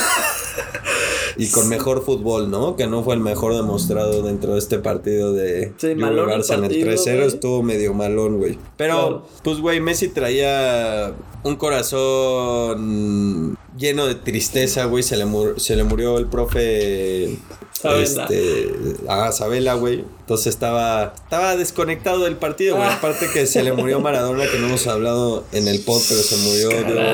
[1.37, 2.77] y con mejor fútbol, ¿no?
[2.77, 6.64] Que no fue el mejor demostrado dentro de este partido de sí, malón Barça en
[6.64, 7.23] el 3-0.
[7.23, 8.59] Estuvo medio malón, güey.
[8.77, 12.79] Pero, pues, güey, Messi traía un corazón
[13.77, 15.03] lleno de tristeza, güey.
[15.03, 17.38] Se le, se le murió el profe
[17.83, 18.25] Sabela.
[18.25, 18.73] Este,
[19.09, 20.05] a Sabela, güey.
[20.21, 22.88] Entonces estaba, estaba desconectado del partido, güey.
[22.88, 22.95] Ah.
[22.95, 26.37] Aparte que se le murió Maradona, que no hemos hablado en el pod, pero se
[26.37, 26.71] murió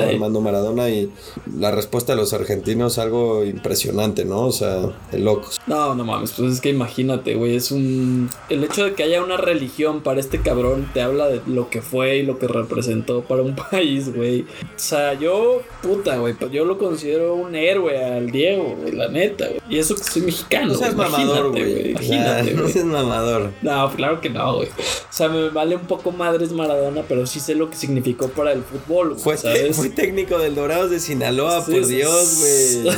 [0.07, 0.89] Armando Maradona.
[0.89, 1.11] Y
[1.57, 4.45] la respuesta de los argentinos, algo impresionante, ¿no?
[4.45, 5.59] O sea, de locos.
[5.65, 7.55] No, no mames, pues es que imagínate, güey.
[7.55, 8.29] Es un.
[8.49, 11.81] El hecho de que haya una religión para este cabrón te habla de lo que
[11.81, 14.41] fue y lo que representó para un país, güey.
[14.41, 16.35] O sea, yo, puta, güey.
[16.51, 19.61] Yo lo considero un héroe al Diego, güey, la neta, güey.
[19.67, 20.58] Y eso que soy mexicano.
[20.67, 21.91] No seas mamador, güey.
[21.91, 23.51] Imagínate, No seas mamador.
[23.61, 24.69] No, claro que no, güey.
[24.69, 28.51] O sea, me vale un poco madres Maradona, pero sí sé lo que significó para
[28.51, 29.21] el fútbol, güey.
[29.21, 29.75] Fue, ¿sabes?
[29.75, 32.97] fue técnico del Dorados de Sinaloa, por Dios, güey.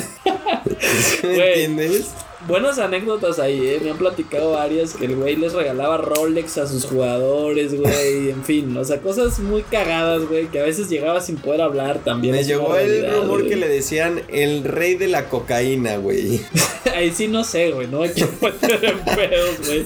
[1.38, 2.12] ¿Me entiendes?
[2.48, 3.80] Buenas anécdotas ahí, ¿eh?
[3.84, 8.30] Me han platicado varias que el güey les regalaba Rolex a sus jugadores, güey.
[8.30, 12.00] En fin, o sea, cosas muy cagadas, güey, que a veces llegaba sin poder hablar
[12.04, 12.36] también.
[12.36, 16.42] Me llegó el rumor que le decían el rey de la cocaína, güey.
[16.96, 19.86] ahí sí no sé, güey, no hay que meter en pedos, güey.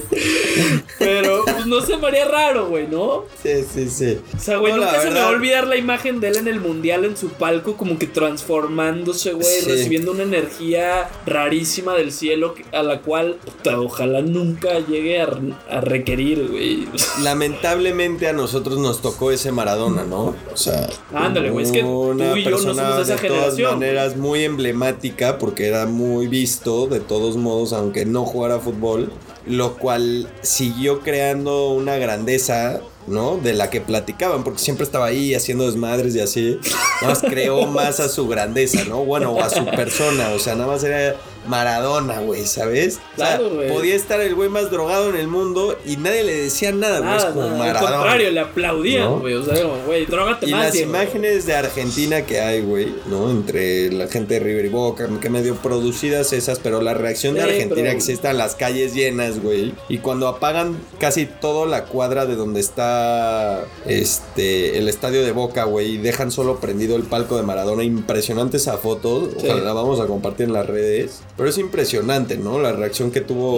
[0.98, 1.25] Pero,
[1.68, 3.24] pues no se me haría raro, güey, ¿no?
[3.42, 4.18] Sí, sí, sí.
[4.34, 6.60] O sea, güey, nunca se me va a olvidar la imagen de él en el
[6.60, 12.82] mundial en su palco, como que transformándose, güey, recibiendo una energía rarísima del cielo a
[12.82, 13.38] la cual
[13.76, 16.88] ojalá nunca llegue a, requerir, güey.
[17.22, 20.34] Lamentablemente a nosotros nos tocó ese Maradona, ¿no?
[20.52, 23.58] O sea, ándale, güey, es que tú y yo no somos de esa de todas
[23.58, 29.10] maneras muy emblemática porque era muy visto de todos modos, aunque no jugara fútbol,
[29.46, 33.36] lo cual siguió creando una grandeza ¿no?
[33.36, 36.58] De la que platicaban, porque siempre estaba ahí haciendo desmadres y así.
[37.00, 39.04] Nada más creó más a su grandeza, ¿no?
[39.04, 41.16] Bueno, o a su persona, o sea, nada más era
[41.48, 43.00] Maradona, güey, ¿sabes?
[43.14, 43.68] Claro, güey.
[43.68, 47.16] podía estar el güey más drogado en el mundo y nadie le decía nada, güey.
[47.16, 47.78] Es como Maradona.
[47.78, 49.34] Al contrario, le aplaudían, güey.
[49.34, 50.74] O sea, güey, drogate y más.
[50.74, 53.30] Y las imágenes de Argentina que hay, güey, ¿no?
[53.30, 57.42] Entre la gente de River y Boca, que medio producidas esas, pero la reacción de
[57.42, 59.72] Argentina que se están las calles llenas, güey.
[59.88, 65.64] Y cuando apagan casi toda la cuadra de donde está este el estadio de Boca,
[65.64, 67.84] güey, y dejan solo prendido el palco de Maradona.
[67.84, 69.28] Impresionante esa foto.
[69.42, 71.20] la vamos a compartir en las redes.
[71.36, 72.58] Pero es impresionante, ¿no?
[72.58, 73.56] La reacción que tuvo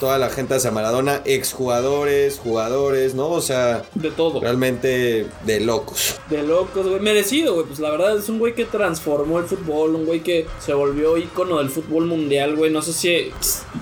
[0.00, 3.30] toda la gente hacia Maradona, exjugadores, jugadores, ¿no?
[3.30, 4.40] O sea, de todo.
[4.40, 6.16] Realmente de locos.
[6.28, 7.00] De locos, güey.
[7.00, 7.66] Merecido, güey.
[7.66, 11.16] Pues la verdad es un güey que transformó el fútbol, un güey que se volvió
[11.16, 12.72] ícono del fútbol mundial, güey.
[12.72, 13.32] No sé si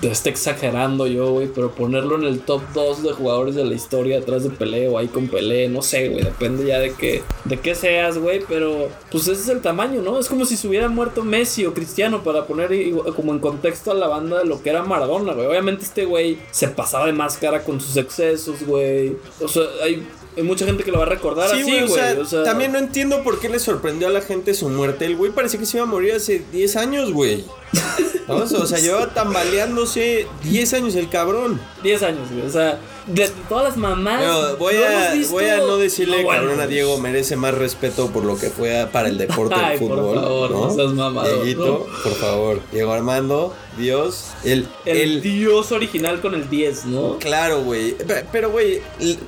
[0.01, 3.75] te está exagerando yo, güey, pero ponerlo en el top 2 de jugadores de la
[3.75, 7.21] historia atrás de Pelé o ahí con Pelé, no sé, güey, depende ya de qué,
[7.45, 10.19] de qué seas, güey, pero pues ese es el tamaño, ¿no?
[10.19, 12.71] Es como si se hubiera muerto Messi o Cristiano para poner
[13.15, 15.45] como en contexto a la banda de lo que era Maradona, güey.
[15.45, 19.15] Obviamente este güey se pasaba de máscara con sus excesos, güey.
[19.39, 20.03] O sea, hay
[20.41, 21.83] mucha gente que lo va a recordar así, güey.
[22.17, 25.05] O, sea, también no entiendo por qué le sorprendió a la gente su muerte.
[25.05, 27.43] El güey parecía que se iba a morir hace 10 años, güey.
[28.27, 31.59] O sea, llevaba tambaleándose 10 años el cabrón.
[31.83, 32.45] 10 años, güey.
[32.45, 34.57] O sea, de todas las mamás.
[34.57, 38.49] voy, a, voy a no decirle cabrón a Diego, merece más respeto por lo que
[38.49, 40.15] fue para el deporte del fútbol.
[40.15, 41.23] Por favor, ¿no?
[41.23, 42.61] Dieguito, por favor.
[42.71, 44.27] Diego Armando, Dios.
[44.43, 47.17] El, el, Dios original con el 10, ¿no?
[47.19, 47.95] Claro, güey.
[48.31, 48.81] Pero, güey,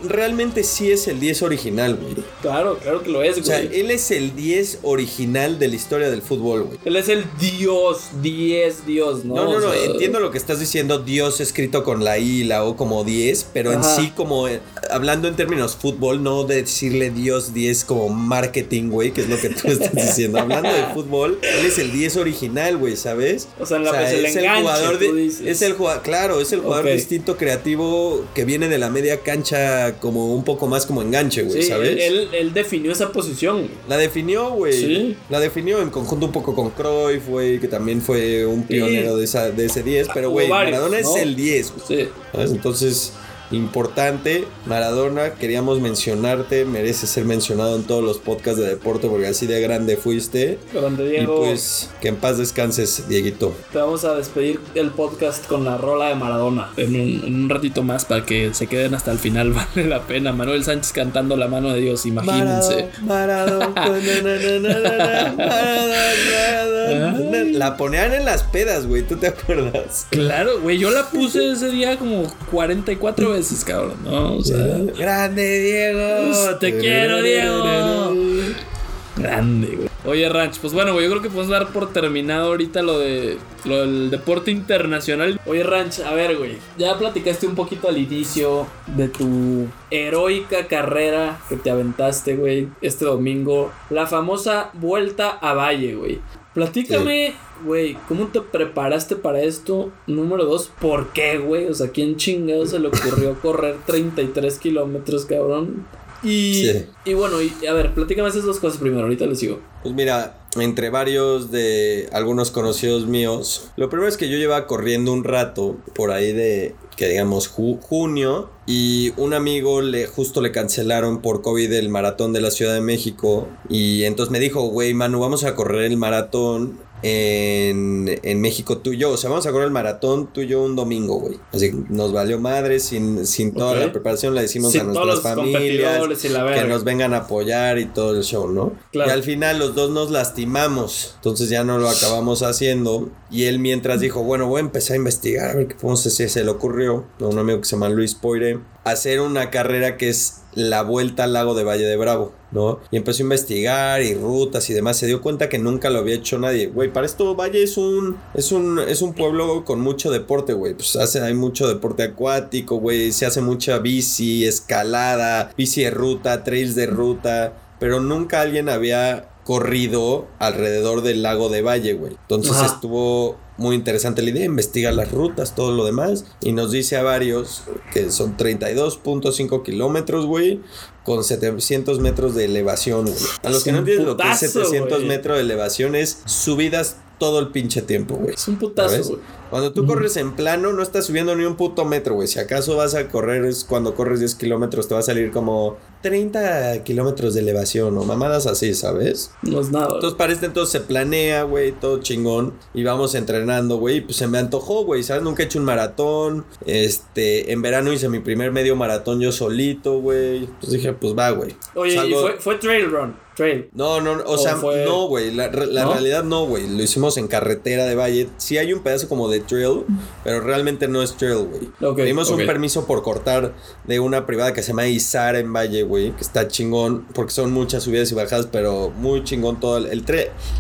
[0.04, 2.16] realmente sí es el 10 original, güey.
[2.42, 3.42] Claro, claro que lo es, güey.
[3.42, 6.80] O sea, él es el 10 original de la historia del fútbol, güey.
[6.86, 9.36] Él es el Dios, 10 Dios, ¿no?
[9.36, 9.74] No, no, no.
[9.74, 11.00] entiendo lo que estás diciendo.
[11.00, 14.60] Dios escrito con la I y la O como 10, pero en sí, como eh,
[14.90, 19.38] hablando en términos fútbol, no de decirle Dios 10 como marketing, güey, que es lo
[19.40, 20.40] que tú estás diciendo.
[20.40, 23.48] hablando de fútbol, él es el 10 original, güey, ¿sabes?
[23.60, 26.52] O sea, en la o sea, es el jugador de, es el jugador, claro, es
[26.52, 31.02] el jugador distinto creativo que viene de la media cancha como un poco más como
[31.02, 31.98] enganche, güey, ¿sabes?
[32.00, 33.68] Él, él, definió esa posición.
[33.88, 34.74] La definió, güey.
[34.74, 35.18] Sí.
[35.30, 39.26] La definió en conjunto un poco con Cruyff, güey, que también fue un pionero de,
[39.26, 41.74] esa, de ese 10, pero güey, Maradona es el 10.
[41.88, 42.10] Sí.
[42.34, 43.14] Entonces,
[43.54, 44.46] importante.
[44.66, 49.62] Maradona, queríamos mencionarte, merece ser mencionado en todos los podcasts de deporte porque así de
[49.62, 50.58] grande fuiste.
[50.74, 51.34] Grande Diego.
[51.34, 53.54] Y pues que en paz descanses, Dieguito.
[53.72, 58.06] Te vamos a despedir el podcast con la rola de Maradona en un, ratito más
[58.06, 59.54] para que se queden hasta el final.
[59.54, 60.34] Vale la pena.
[60.34, 62.90] Manuel Sánchez cantando la mano de Dios, imagínense.
[63.04, 63.74] Maradona,
[67.54, 70.08] La ponían en las pedas, güey, ¿tú te acuerdas?
[70.10, 74.36] Claro, güey, yo la puse ese día como 44 veces cabrón, ¿no?
[74.38, 78.14] O sea, grande Diego, te quiero Diego.
[79.16, 79.90] Grande, güey.
[80.06, 83.38] Oye, Ranch, pues bueno, güey, yo creo que podemos dar por terminado ahorita lo de
[83.64, 85.40] lo del deporte internacional.
[85.46, 91.40] Oye, Ranch, a ver, güey, ya platicaste un poquito al inicio de tu heroica carrera
[91.48, 93.72] que te aventaste, güey, este domingo.
[93.90, 96.20] La famosa vuelta a Valle, güey.
[96.54, 97.34] Platícame,
[97.66, 99.92] güey, ¿cómo te preparaste para esto?
[100.06, 101.66] Número dos, ¿por qué, güey?
[101.66, 105.88] O sea, ¿quién chingado se le ocurrió correr 33 kilómetros, cabrón?
[106.22, 106.72] Y,
[107.06, 109.60] y bueno, y, a ver, platícame esas dos cosas primero, ahorita les sigo.
[109.82, 115.12] Pues mira, entre varios de algunos conocidos míos, lo primero es que yo llevaba corriendo
[115.14, 121.22] un rato por ahí de que digamos junio y un amigo le justo le cancelaron
[121.22, 125.20] por COVID el maratón de la Ciudad de México y entonces me dijo, güey, Manu,
[125.20, 129.12] vamos a correr el maratón en, en, México tú y yo.
[129.12, 131.40] O sea, vamos a correr el maratón tú y yo un domingo, güey.
[131.52, 136.02] Así que nos valió madre, sin, sin toda la preparación, le decimos a nuestras familias
[136.20, 138.74] que nos vengan a apoyar y todo el show, ¿no?
[138.92, 141.14] Y al final los dos nos lastimamos.
[141.16, 143.10] Entonces ya no lo acabamos haciendo.
[143.30, 146.30] Y él mientras dijo, bueno, voy a empezar a investigar, a ver qué podemos hacer.
[146.30, 150.10] Se le ocurrió a un amigo que se llama Luis Poire hacer una carrera que
[150.10, 152.80] es la vuelta al lago de Valle de Bravo, ¿no?
[152.92, 154.98] Y empezó a investigar y rutas y demás.
[154.98, 156.68] Se dio cuenta que nunca lo había hecho nadie.
[156.68, 160.74] Güey, para esto Valle es un, es un, es un pueblo con mucho deporte, güey.
[160.76, 163.12] Pues hace, hay mucho deporte acuático, güey.
[163.12, 167.54] Se hace mucha bici, escalada, bici de ruta, trails de ruta.
[167.80, 172.14] Pero nunca alguien había corrido alrededor del lago de Valle, güey.
[172.14, 176.98] Entonces estuvo muy interesante la idea, investiga las rutas, todo lo demás, y nos dice
[176.98, 177.64] a varios
[177.94, 180.62] que son 32.5 kilómetros, güey,
[181.04, 183.18] con 700 metros de elevación, güey.
[183.44, 187.40] A los que no entienden lo que es 700 metros de elevación es subidas todo
[187.40, 188.34] el pinche tiempo, güey.
[188.36, 189.20] Es un putazo, güey.
[189.50, 192.28] Cuando tú corres en plano, no estás subiendo ni un puto metro, güey.
[192.28, 195.78] Si acaso vas a correr, es cuando corres 10 kilómetros, te va a salir como
[196.04, 199.32] 30 kilómetros de elevación o mamadas así, ¿sabes?
[199.42, 199.88] No es nada.
[199.96, 202.54] Entonces, para este entonces se planea, güey, todo chingón.
[202.74, 204.02] Y vamos entrenando, güey.
[204.02, 205.24] Pues se me antojó, güey, ¿sabes?
[205.24, 206.46] Nunca he hecho un maratón.
[206.66, 210.48] Este, en verano hice mi primer medio maratón yo solito, güey.
[210.60, 211.56] Pues dije, pues va, güey.
[211.74, 213.24] Oye, y fue, fue trail run.
[213.36, 213.70] Trail.
[213.74, 215.32] No, no, o, sea, no, güey.
[215.32, 216.68] La, realidad no, güey.
[216.68, 218.30] Lo hicimos en carretera de Valle.
[218.38, 219.86] Sí hay un pedazo como de trail,
[220.24, 221.96] pero realmente no es trail, güey.
[221.96, 223.54] Pedimos un permiso por cortar
[223.86, 227.52] de una privada que se llama Izar en Valle, güey, que está chingón, porque son
[227.54, 230.04] muchas subidas y bajadas, pero muy chingón todo el, el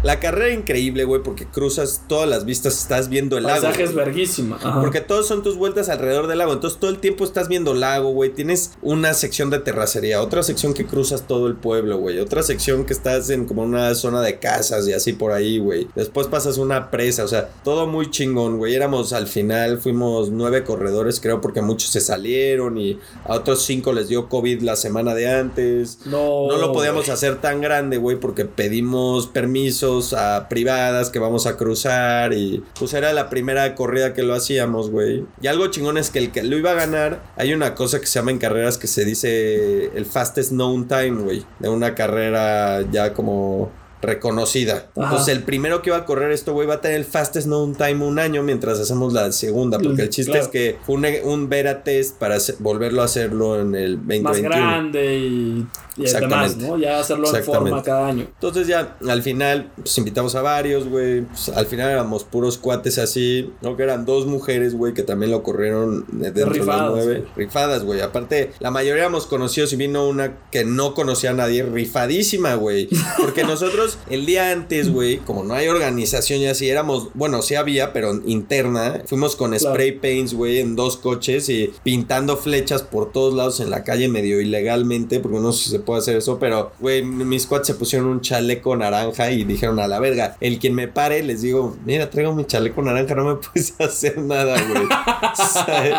[0.04, 3.68] La carrera increíble, güey, porque cruzas todas las vistas, estás viendo el lago.
[3.68, 4.60] es verguísima.
[4.82, 8.12] Porque todos son tus vueltas alrededor del lago, entonces todo el tiempo estás viendo lago,
[8.12, 8.32] güey.
[8.32, 12.86] Tienes una sección de terracería, otra sección que cruzas todo el pueblo, güey, otra sección
[12.86, 15.88] que estás en como una zona de casas y así por ahí, güey.
[15.96, 18.76] Después pasas una presa, o sea, todo muy chingón, güey.
[18.76, 23.94] Éramos al final fuimos nueve corredores, creo, porque muchos se salieron y a otros cinco
[23.94, 26.00] les dio COVID la semana de antes.
[26.06, 26.48] No.
[26.48, 31.58] No lo podíamos hacer tan grande, güey, porque pedimos permisos a privadas que vamos a
[31.58, 35.26] cruzar y pues era la primera corrida que lo hacíamos, güey.
[35.42, 38.08] Y algo chingón es que el que lo iba a ganar, hay una cosa que
[38.08, 42.82] se llama en carreras que se dice el fastest known time, güey, de una carrera
[42.92, 43.72] ya como
[44.04, 44.90] reconocida.
[44.96, 47.74] Entonces, el primero que va a correr esto, güey, va a tener el fastest known
[47.74, 49.80] time un año mientras hacemos la segunda.
[49.80, 53.74] Porque el chiste es que fue un, un beta test para volverlo a hacerlo en
[53.76, 54.24] el 2021.
[54.24, 55.66] Más grande y
[55.98, 56.56] y Exactamente.
[56.56, 56.78] Demás, ¿no?
[56.78, 58.28] Ya hacerlo en forma cada año.
[58.34, 61.22] Entonces ya al final pues invitamos a varios, güey.
[61.22, 63.52] Pues, al final éramos puros cuates así.
[63.62, 63.78] ¿no?
[63.78, 67.26] Que eran dos mujeres, güey, que también lo corrieron dentro de las nueve.
[67.36, 68.02] Rifadas, güey.
[68.02, 71.64] Aparte, la mayoría éramos conocidos y vino una que no conocía a nadie.
[71.64, 72.90] Rifadísima, güey.
[73.20, 77.56] Porque nosotros el día antes, güey, como no hay organización y así, éramos, bueno, sí
[77.56, 79.02] había, pero interna.
[79.06, 83.70] Fuimos con spray paints, güey, en dos coches y pintando flechas por todos lados en
[83.70, 87.44] la calle medio ilegalmente, porque no sé si se puedo hacer eso, pero, güey, mis
[87.44, 91.24] squads se pusieron un chaleco naranja y dijeron a la verga, el quien me pare,
[91.24, 94.84] les digo, mira, traigo mi chaleco naranja, no me puedes hacer nada, güey.
[95.36, 95.96] ¿Sabes?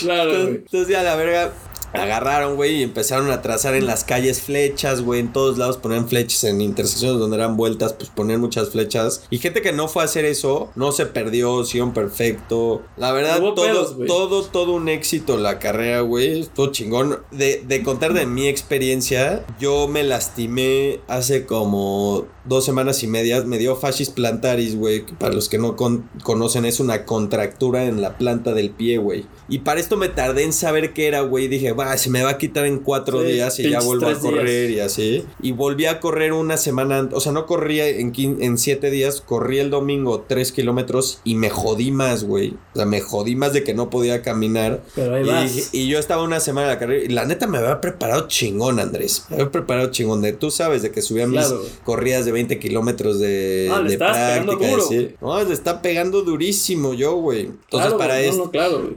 [0.00, 1.52] Claro, entonces, entonces ya la verga,
[1.92, 6.08] agarraron, güey, y empezaron a trazar en las calles flechas, güey, en todos lados ponían
[6.08, 9.24] flechas, en intersecciones donde eran vueltas, pues ponían muchas flechas.
[9.30, 12.82] Y gente que no fue a hacer eso, no se perdió, siguieron perfecto.
[12.96, 17.20] La verdad, todo, todo, todo un éxito la carrera, güey, todo chingón.
[17.30, 23.42] De, de contar de mi experiencia, yo me lastimé hace como dos semanas y media,
[23.42, 25.76] me dio fascis plantaris, güey, para los que no
[26.22, 29.26] conocen es una contractura en la planta del pie, güey.
[29.48, 32.38] Y para esto me tardé en saber qué era, güey, dije, se me va a
[32.38, 35.24] quitar en cuatro días y ya vuelvo a correr y así.
[35.40, 39.58] Y volví a correr una semana, o sea, no corría en, en siete días, corrí
[39.58, 42.54] el domingo tres kilómetros y me jodí más, güey.
[42.74, 44.82] O sea, me jodí más de que no podía caminar.
[44.94, 45.68] Pero ahí y, vas.
[45.72, 48.80] y yo estaba una semana de la carrera y la neta me había preparado chingón,
[48.80, 49.26] Andrés.
[49.28, 50.22] Me había preparado chingón.
[50.22, 51.52] De, tú sabes de que subía mis
[51.84, 54.56] corridas de de 20 kilómetros de, ah, le práctica.
[54.56, 54.88] Duro,
[55.20, 57.42] no, le está pegando durísimo yo, güey.
[57.42, 58.50] Entonces, para, esto,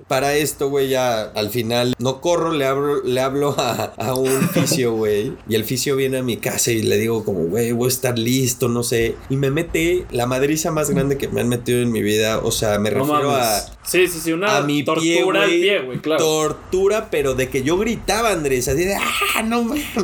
[0.08, 4.50] para esto, güey, ya al final no corro, le hablo, le hablo a, a un
[4.54, 5.34] fisio, güey.
[5.48, 8.18] Y el fisio viene a mi casa y le digo como, güey, voy a estar
[8.18, 9.16] listo, no sé.
[9.30, 12.40] Y me mete la madriza más grande que me han metido en mi vida.
[12.40, 16.00] O sea, me refiero a Sí, sí, sí, una a mi tortura al pie, güey,
[16.00, 16.24] claro.
[16.24, 19.64] Tortura, pero de que yo gritaba, Andrés, así de, ah, no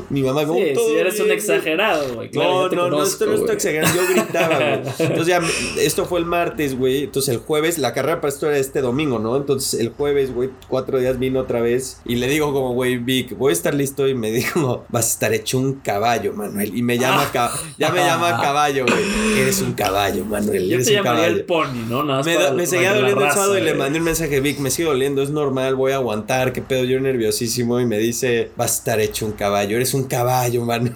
[0.09, 0.95] Mi mamá, como sí, todo.
[0.97, 2.29] eres un exagerado, güey.
[2.29, 4.81] Claro, no, no, no, esto no estoy exagerando, yo gritaba, güey.
[4.99, 5.41] Entonces ya,
[5.79, 7.03] esto fue el martes, güey.
[7.03, 9.37] Entonces el jueves, la carrera para esto era este domingo, ¿no?
[9.37, 13.37] Entonces el jueves, güey, cuatro días vino otra vez y le digo como, güey, Vic,
[13.37, 16.75] voy a estar listo y me dijo, vas a estar hecho un caballo, Manuel.
[16.75, 17.31] Y me llama,
[17.77, 19.39] ya me llama caballo, güey.
[19.39, 20.67] Eres un caballo, Manuel.
[20.67, 21.37] Yo eres te un llamaría caballo.
[21.37, 22.03] el pony, ¿no?
[22.03, 24.87] Nada me, me seguía doliendo el sábado y le mandé un mensaje, Vic, me sigue
[24.87, 27.79] doliendo, es normal, voy a aguantar, qué pedo, yo nerviosísimo.
[27.79, 30.95] Y me dice, vas a estar hecho un caballo, eres un caballo, Manuel.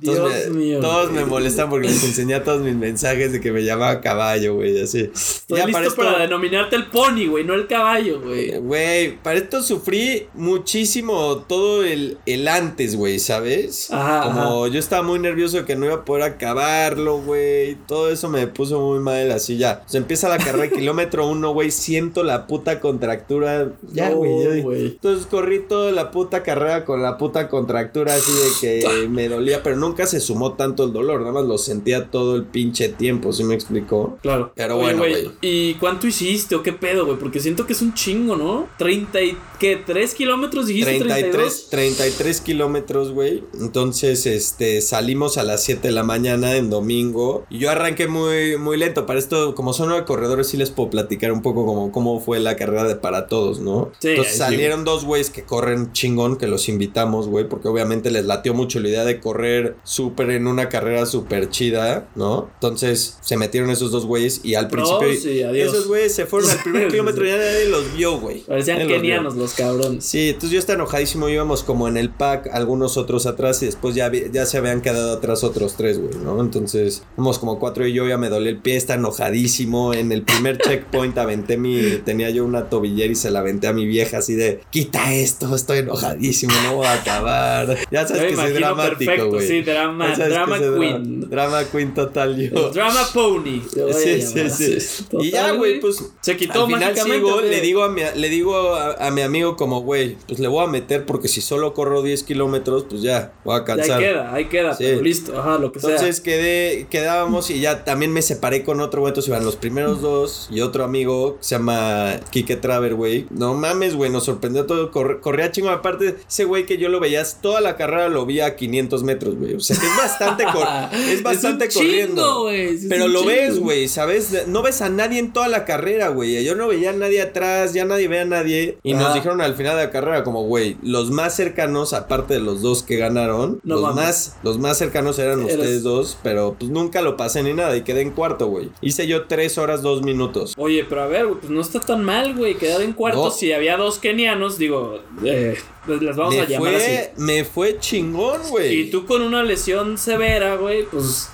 [0.00, 0.80] Dios me, mío.
[0.80, 4.54] Todos me molestan porque les enseñé a todos mis mensajes de que me llamaba caballo,
[4.54, 5.10] güey, así.
[5.12, 8.58] Estoy ya listo para, esto, para denominarte el pony, güey, no el caballo, güey.
[8.58, 13.88] Güey, para esto sufrí muchísimo todo el, el antes, güey, ¿sabes?
[13.90, 17.76] Como yo estaba muy nervioso que no iba a poder acabarlo, güey.
[17.86, 19.82] Todo eso me puso muy mal así ya.
[19.86, 21.70] Se empieza la carrera de kilómetro uno, güey.
[21.70, 23.72] Siento la puta contractura.
[23.92, 24.86] Ya, güey.
[24.86, 29.62] Entonces corrí toda la puta carrera con la puta contractura así de que me dolía,
[29.62, 31.21] pero nunca se sumó tanto el dolor.
[31.22, 34.18] Nada más lo sentía todo el pinche tiempo, ¿sí me explicó?
[34.22, 34.52] Claro.
[34.54, 35.30] Pero bueno, güey.
[35.40, 37.18] ¿Y cuánto hiciste o qué pedo, güey?
[37.18, 38.68] Porque siento que es un chingo, ¿no?
[38.78, 39.36] 30 y...
[39.62, 39.78] ¿Qué?
[39.78, 40.98] ¿3 kilómetros dijiste?
[40.98, 43.44] 33, 33 kilómetros, güey.
[43.60, 47.46] Entonces, este, salimos a las 7 de la mañana en domingo.
[47.48, 49.06] Y yo arranqué muy, muy lento.
[49.06, 52.40] Para esto, como son nueve corredores, sí les puedo platicar un poco como cómo fue
[52.40, 53.92] la carrera de para todos, ¿no?
[54.00, 58.24] Sí, Entonces salieron dos güeyes que corren chingón, que los invitamos, güey, porque obviamente les
[58.24, 62.50] latió mucho la idea de correr súper en una carrera súper chida, ¿no?
[62.54, 66.88] Entonces se metieron esos dos güeyes y al principio esos güeyes se fueron al primer
[66.90, 68.40] kilómetro y nadie los vio, güey.
[68.40, 70.04] Parecían kenianos los cabrones.
[70.04, 73.94] Sí, entonces yo estaba enojadísimo, íbamos como en el pack, algunos otros atrás y después
[73.94, 76.40] ya, ya se habían quedado atrás otros tres, güey, ¿no?
[76.40, 79.94] Entonces, vamos como cuatro y yo ya me dolía el pie, está enojadísimo.
[79.94, 83.72] En el primer checkpoint aventé mi, tenía yo una tobillera y se la aventé a
[83.72, 87.76] mi vieja así de, quita esto, estoy enojadísimo, no voy a acabar.
[87.90, 89.46] Ya sabes que soy dramático, güey.
[89.46, 91.28] Sí, drama, drama queen.
[91.28, 92.70] drama queen total yo.
[92.70, 93.62] drama pony.
[93.92, 95.06] Sí, sí, sí.
[95.20, 98.74] y ya, güey, pues se quitó al final sigo, le digo a mi, le digo
[98.74, 102.22] a, mi amigo como, güey, pues le voy a meter porque si solo corro 10
[102.22, 103.98] kilómetros, pues ya, voy a cansar.
[103.98, 105.90] ahí queda, ahí queda, listo, ajá, lo que sea.
[105.90, 110.00] Entonces quedé, quedábamos y ya también me separé con otro güey, entonces iban los primeros
[110.00, 113.26] dos y otro amigo que se llama Kike Traver, güey.
[113.30, 115.70] No mames, güey, nos sorprendió todo, corría chingo.
[115.70, 119.36] Aparte, ese güey que yo lo veías, toda la carrera lo vi a 500 metros,
[119.36, 119.54] güey.
[119.54, 120.44] O sea, es bastante,
[121.12, 122.48] es bastante corriendo.
[122.88, 124.46] pero lo ves, güey, ¿sabes?
[124.46, 126.44] No ves a nadie en toda la carrera, güey.
[126.44, 128.78] Yo no veía a nadie atrás, ya nadie ve a nadie.
[128.82, 132.40] Y nos dijeron al final de la carrera, como, güey, los más cercanos, aparte de
[132.40, 137.02] los dos que ganaron, los, más, los más cercanos eran ustedes dos, pero pues nunca
[137.02, 138.70] lo pasé ni nada y quedé en cuarto, güey.
[138.80, 140.54] Hice yo tres horas, dos minutos.
[140.56, 143.76] Oye, pero a ver, pues no está tan mal, güey, quedar en cuarto si había
[143.76, 145.56] dos kenianos, digo, eh,
[145.86, 146.98] pues les vamos a llamar así.
[147.16, 148.80] Me fue chingón, güey.
[148.80, 151.30] Y tú con una lesión severa, güey, pues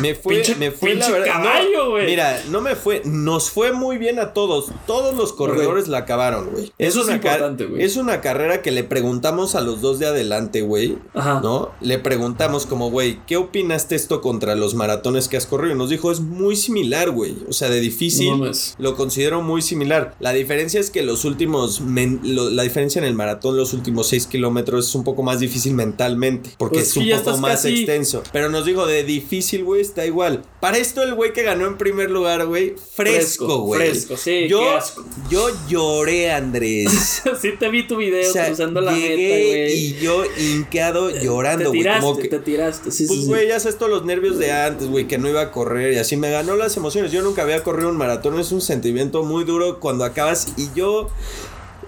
[0.00, 1.26] me fue, me fue la verdad.
[1.26, 4.72] Caballo, mira, no me fue, nos fue muy bien a todos.
[4.86, 6.72] Todos los corredores la acabaron, güey.
[6.78, 7.82] Eso es, importante, güey.
[7.82, 10.98] Es una carrera que le preguntamos a los dos de adelante, güey.
[11.14, 11.40] Ajá.
[11.42, 11.70] ¿No?
[11.80, 15.74] Le preguntamos como, güey, ¿qué opinaste esto contra los maratones que has corrido?
[15.74, 17.36] Y nos dijo, es muy similar, güey.
[17.48, 18.32] O sea, de difícil.
[18.78, 20.14] lo considero muy similar.
[20.20, 24.88] La diferencia es que los últimos, la diferencia en el maratón, los últimos 6 kilómetros
[24.88, 26.50] es un poco más difícil mentalmente.
[26.58, 28.22] Porque pues es un poco más extenso.
[28.32, 30.42] Pero nos dijo, de difícil, güey, está igual.
[30.60, 33.90] Para esto el güey que ganó en primer lugar, güey, fresco, güey.
[33.90, 35.04] Fresco, sí, yo, qué asco.
[35.30, 37.22] Yo lloré, Andrés.
[37.40, 39.72] sí te vi tu video usando la meta, güey.
[39.72, 41.82] Y yo hinqueado llorando, güey.
[41.82, 42.90] Te tiraste, te tiraste.
[42.90, 45.50] Sí, pues, güey, ya sabes todos los nervios de antes, güey, que no iba a
[45.50, 47.12] correr y así me ganó las emociones.
[47.12, 51.08] Yo nunca había corrido un maratón, es un sentimiento muy duro cuando acabas y yo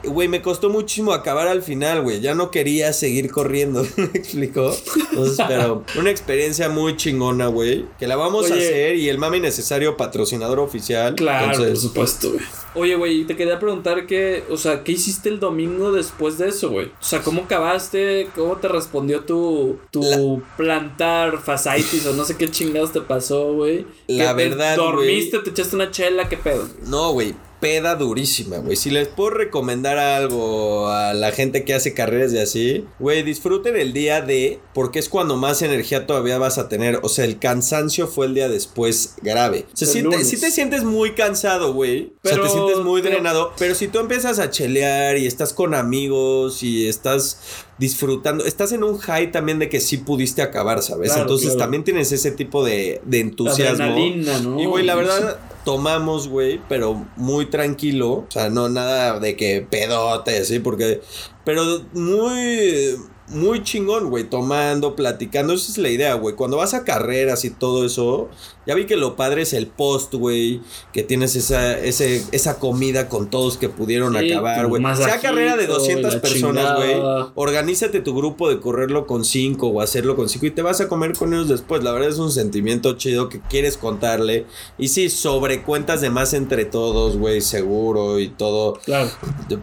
[0.06, 2.20] Güey, me costó muchísimo acabar al final, güey.
[2.20, 3.86] Ya no quería seguir corriendo.
[3.96, 4.74] ¿Me explicó?
[5.10, 7.84] Entonces, pero una experiencia muy chingona, güey.
[7.98, 11.14] Que la vamos a hacer y el mami necesario patrocinador oficial.
[11.14, 12.44] Claro, por supuesto, güey.
[12.76, 16.70] Oye, güey, te quería preguntar qué, o sea, ¿qué hiciste el domingo después de eso,
[16.70, 16.86] güey?
[16.86, 18.28] O sea, ¿cómo acabaste?
[18.34, 23.86] ¿Cómo te respondió tu, tu plantar fascitis o no sé qué chingados te pasó, güey?
[24.08, 25.38] La verdad, ¿Dormiste?
[25.38, 26.28] ¿Te echaste una chela?
[26.28, 26.68] ¿Qué pedo?
[26.86, 28.76] No, güey peda durísima, güey.
[28.76, 33.74] Si les puedo recomendar algo a la gente que hace carreras de así, güey, disfruten
[33.74, 37.00] el día de, porque es cuando más energía todavía vas a tener.
[37.02, 39.64] O sea, el cansancio fue el día después grave.
[39.72, 42.12] O sea, si te, te, sientes muy cansado, güey.
[42.22, 43.54] O sea, te sientes muy drenado.
[43.58, 47.40] Pero si tú empiezas a chelear y estás con amigos y estás
[47.78, 48.44] disfrutando.
[48.44, 51.16] Estás en un high también de que sí pudiste acabar, ¿sabes?
[51.16, 53.86] Entonces también tienes ese tipo de, de entusiasmo.
[53.86, 54.60] ¿no?
[54.60, 58.10] Y, güey, la verdad, tomamos, güey, pero muy tranquilo.
[58.10, 60.60] O sea, no nada de que pedote, ¿sí?
[60.60, 61.00] Porque.
[61.44, 61.62] Pero
[61.92, 62.96] muy
[63.34, 65.52] muy chingón, güey, tomando, platicando.
[65.54, 66.34] Esa es la idea, güey.
[66.34, 68.28] Cuando vas a carreras y todo eso,
[68.66, 70.60] ya vi que lo padre es el post, güey.
[70.92, 74.82] Que tienes esa, ese, esa comida con todos que pudieron acabar, güey.
[74.96, 76.94] Sea carrera de 200 personas, güey.
[77.34, 80.88] Organízate tu grupo de correrlo con 5 o hacerlo con 5 y te vas a
[80.88, 81.82] comer con ellos después.
[81.82, 84.46] La verdad es un sentimiento chido que quieres contarle.
[84.78, 88.74] Y sí, sobre cuentas de más entre todos, güey, seguro y todo.
[88.84, 89.10] Claro.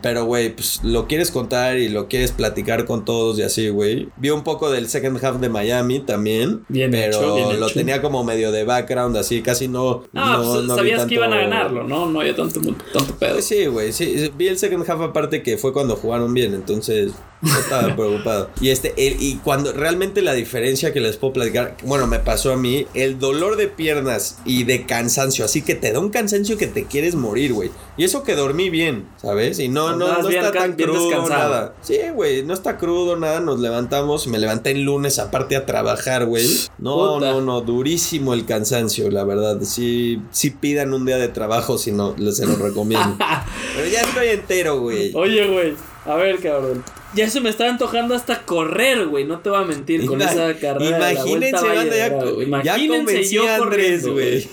[0.02, 4.10] Pero, güey, pues lo quieres contar y lo quieres platicar con todos y así, güey.
[4.18, 6.66] Vi un poco del second half de Miami también.
[6.68, 10.04] Bien pero lo tenía como medio de back así, casi no.
[10.12, 12.08] No, pues, no, sabías que iban a ganarlo, ¿no?
[12.08, 12.60] No había tanto,
[12.94, 13.42] tanto pedo.
[13.42, 14.32] Sí, güey, sí.
[14.38, 18.50] Vi el second half aparte que fue cuando jugaron bien, entonces no estaba preocupado.
[18.60, 22.58] Y este, y cuando realmente la diferencia que les puedo platicar, bueno, me pasó a
[22.58, 26.68] mí, el dolor de piernas y de cansancio, así que te da un cansancio que
[26.68, 27.72] te quieres morir, güey.
[27.98, 29.60] Y eso que dormí bien, ¿sabes?
[29.60, 31.74] Y no, no, no está tan crudo nada.
[31.82, 36.26] Sí, güey, no está crudo nada, nos levantamos, me levanté el lunes aparte a trabajar,
[36.26, 36.48] güey.
[36.78, 39.60] No, no, no, durísimo el cansancio, la verdad.
[39.64, 43.18] Sí, sí pidan un día de trabajo si no, se los recomiendo.
[43.76, 45.14] Pero ya estoy entero, güey.
[45.16, 45.76] Oye, güey,
[46.06, 46.84] a ver, cabrón.
[47.14, 49.26] Ya se me está antojando hasta correr, güey.
[49.26, 51.12] No te voy a mentir con esa carrera.
[51.12, 54.48] Imagínense, de la ya, Imagínense yo corriendo, güey.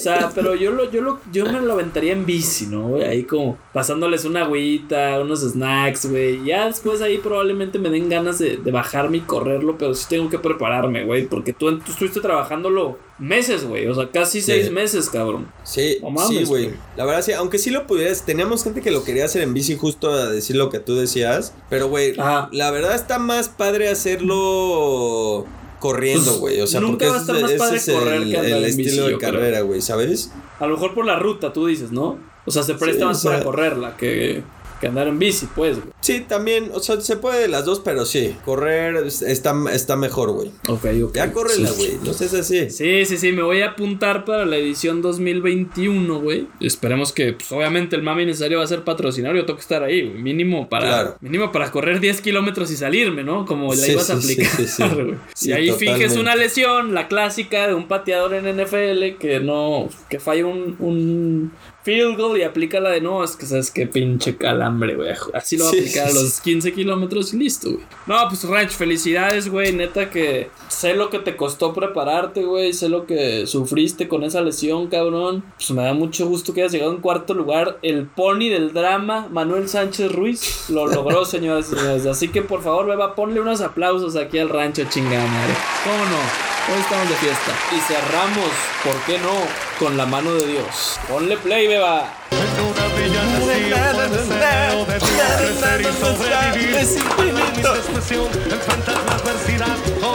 [0.00, 3.04] O sea, pero yo lo, yo lo, yo me lo aventaría en bici, ¿no, güey?
[3.04, 6.42] Ahí como pasándoles una agüita, unos snacks, güey.
[6.44, 10.30] Ya después ahí probablemente me den ganas de, de bajarme y correrlo, pero sí tengo
[10.30, 11.26] que prepararme, güey.
[11.26, 13.86] Porque tú, tú estuviste trabajándolo meses, güey.
[13.86, 15.52] O sea, casi seis meses, cabrón.
[15.64, 15.98] Sí,
[16.28, 16.70] sí, güey.
[16.96, 19.76] La verdad, sí, aunque sí lo pudieras, teníamos gente que lo quería hacer en bici,
[19.76, 21.54] justo a decir lo que tú decías.
[21.68, 25.46] Pero, güey, la verdad está más padre hacerlo
[25.80, 26.60] corriendo, pues, güey.
[26.60, 30.32] O sea, porque ese, es el, estilo de carrera, güey, ¿sabes?
[30.60, 32.18] A lo mejor por la ruta, tú dices, ¿no?
[32.46, 34.44] O sea, se presta más para correrla que
[34.80, 35.90] que andar en bici, pues, güey.
[36.00, 40.32] Sí, también, o sea, se puede de las dos, pero sí, correr está, está mejor,
[40.32, 40.50] güey.
[40.68, 41.14] Ok, ok.
[41.14, 42.70] Ya córrela, güey, no sé si así.
[42.70, 46.48] Sí, sí, sí, me voy a apuntar para la edición 2021, güey.
[46.60, 50.08] Esperemos que, pues, obviamente el mami necesario va a ser patrocinario, tengo que estar ahí,
[50.08, 50.22] güey.
[50.22, 53.44] Mínimo para, mínimo para correr 10 kilómetros y salirme, ¿no?
[53.44, 55.16] Como la ibas a aplicar, güey.
[55.42, 60.18] y ahí finges una lesión, la clásica de un pateador en NFL que no, que
[60.18, 61.52] falla un, un
[61.82, 65.10] field goal y aplica la de no, es que sabes qué pinche calambre, güey.
[65.34, 67.84] Así lo va a aplicar a los 15 kilómetros y listo, güey.
[68.06, 69.72] No, pues Ranch, felicidades, güey.
[69.72, 72.72] Neta que sé lo que te costó prepararte, güey.
[72.72, 75.42] Sé lo que sufriste con esa lesión, cabrón.
[75.56, 77.78] Pues me da mucho gusto que hayas llegado en cuarto lugar.
[77.82, 82.06] El pony del drama, Manuel Sánchez Ruiz, lo logró, señoras y señores.
[82.06, 85.54] Así que por favor, beba, ponle unos aplausos aquí al rancho, chingada madre.
[85.84, 86.74] ¿Cómo no?
[86.74, 87.52] Hoy estamos de fiesta.
[87.74, 88.50] Y cerramos,
[88.84, 89.69] ¿por qué no?
[89.80, 91.00] Con la mano de Dios.
[91.08, 92.04] Ponle play, beba.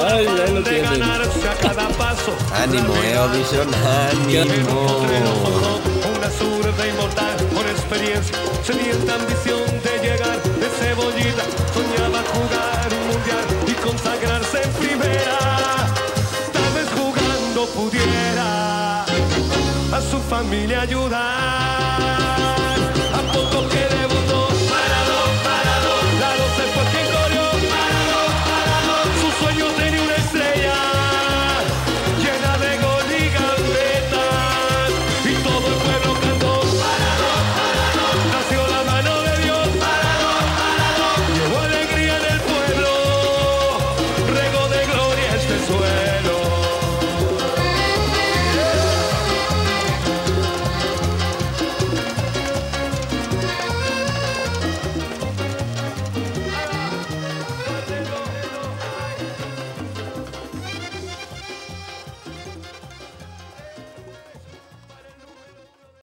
[0.07, 2.37] Ay, ahí lo paso.
[2.53, 5.01] Ánimo, Eovision, ánimo.
[6.15, 11.43] Una zurda inmortal con experiencia, sedienta ambición de llegar de cebollita.
[11.73, 15.39] Soñaba jugar un mundial y consagrarse en primera.
[16.53, 18.54] Tal vez jugando pudiera
[19.95, 22.54] a su familia ayudar.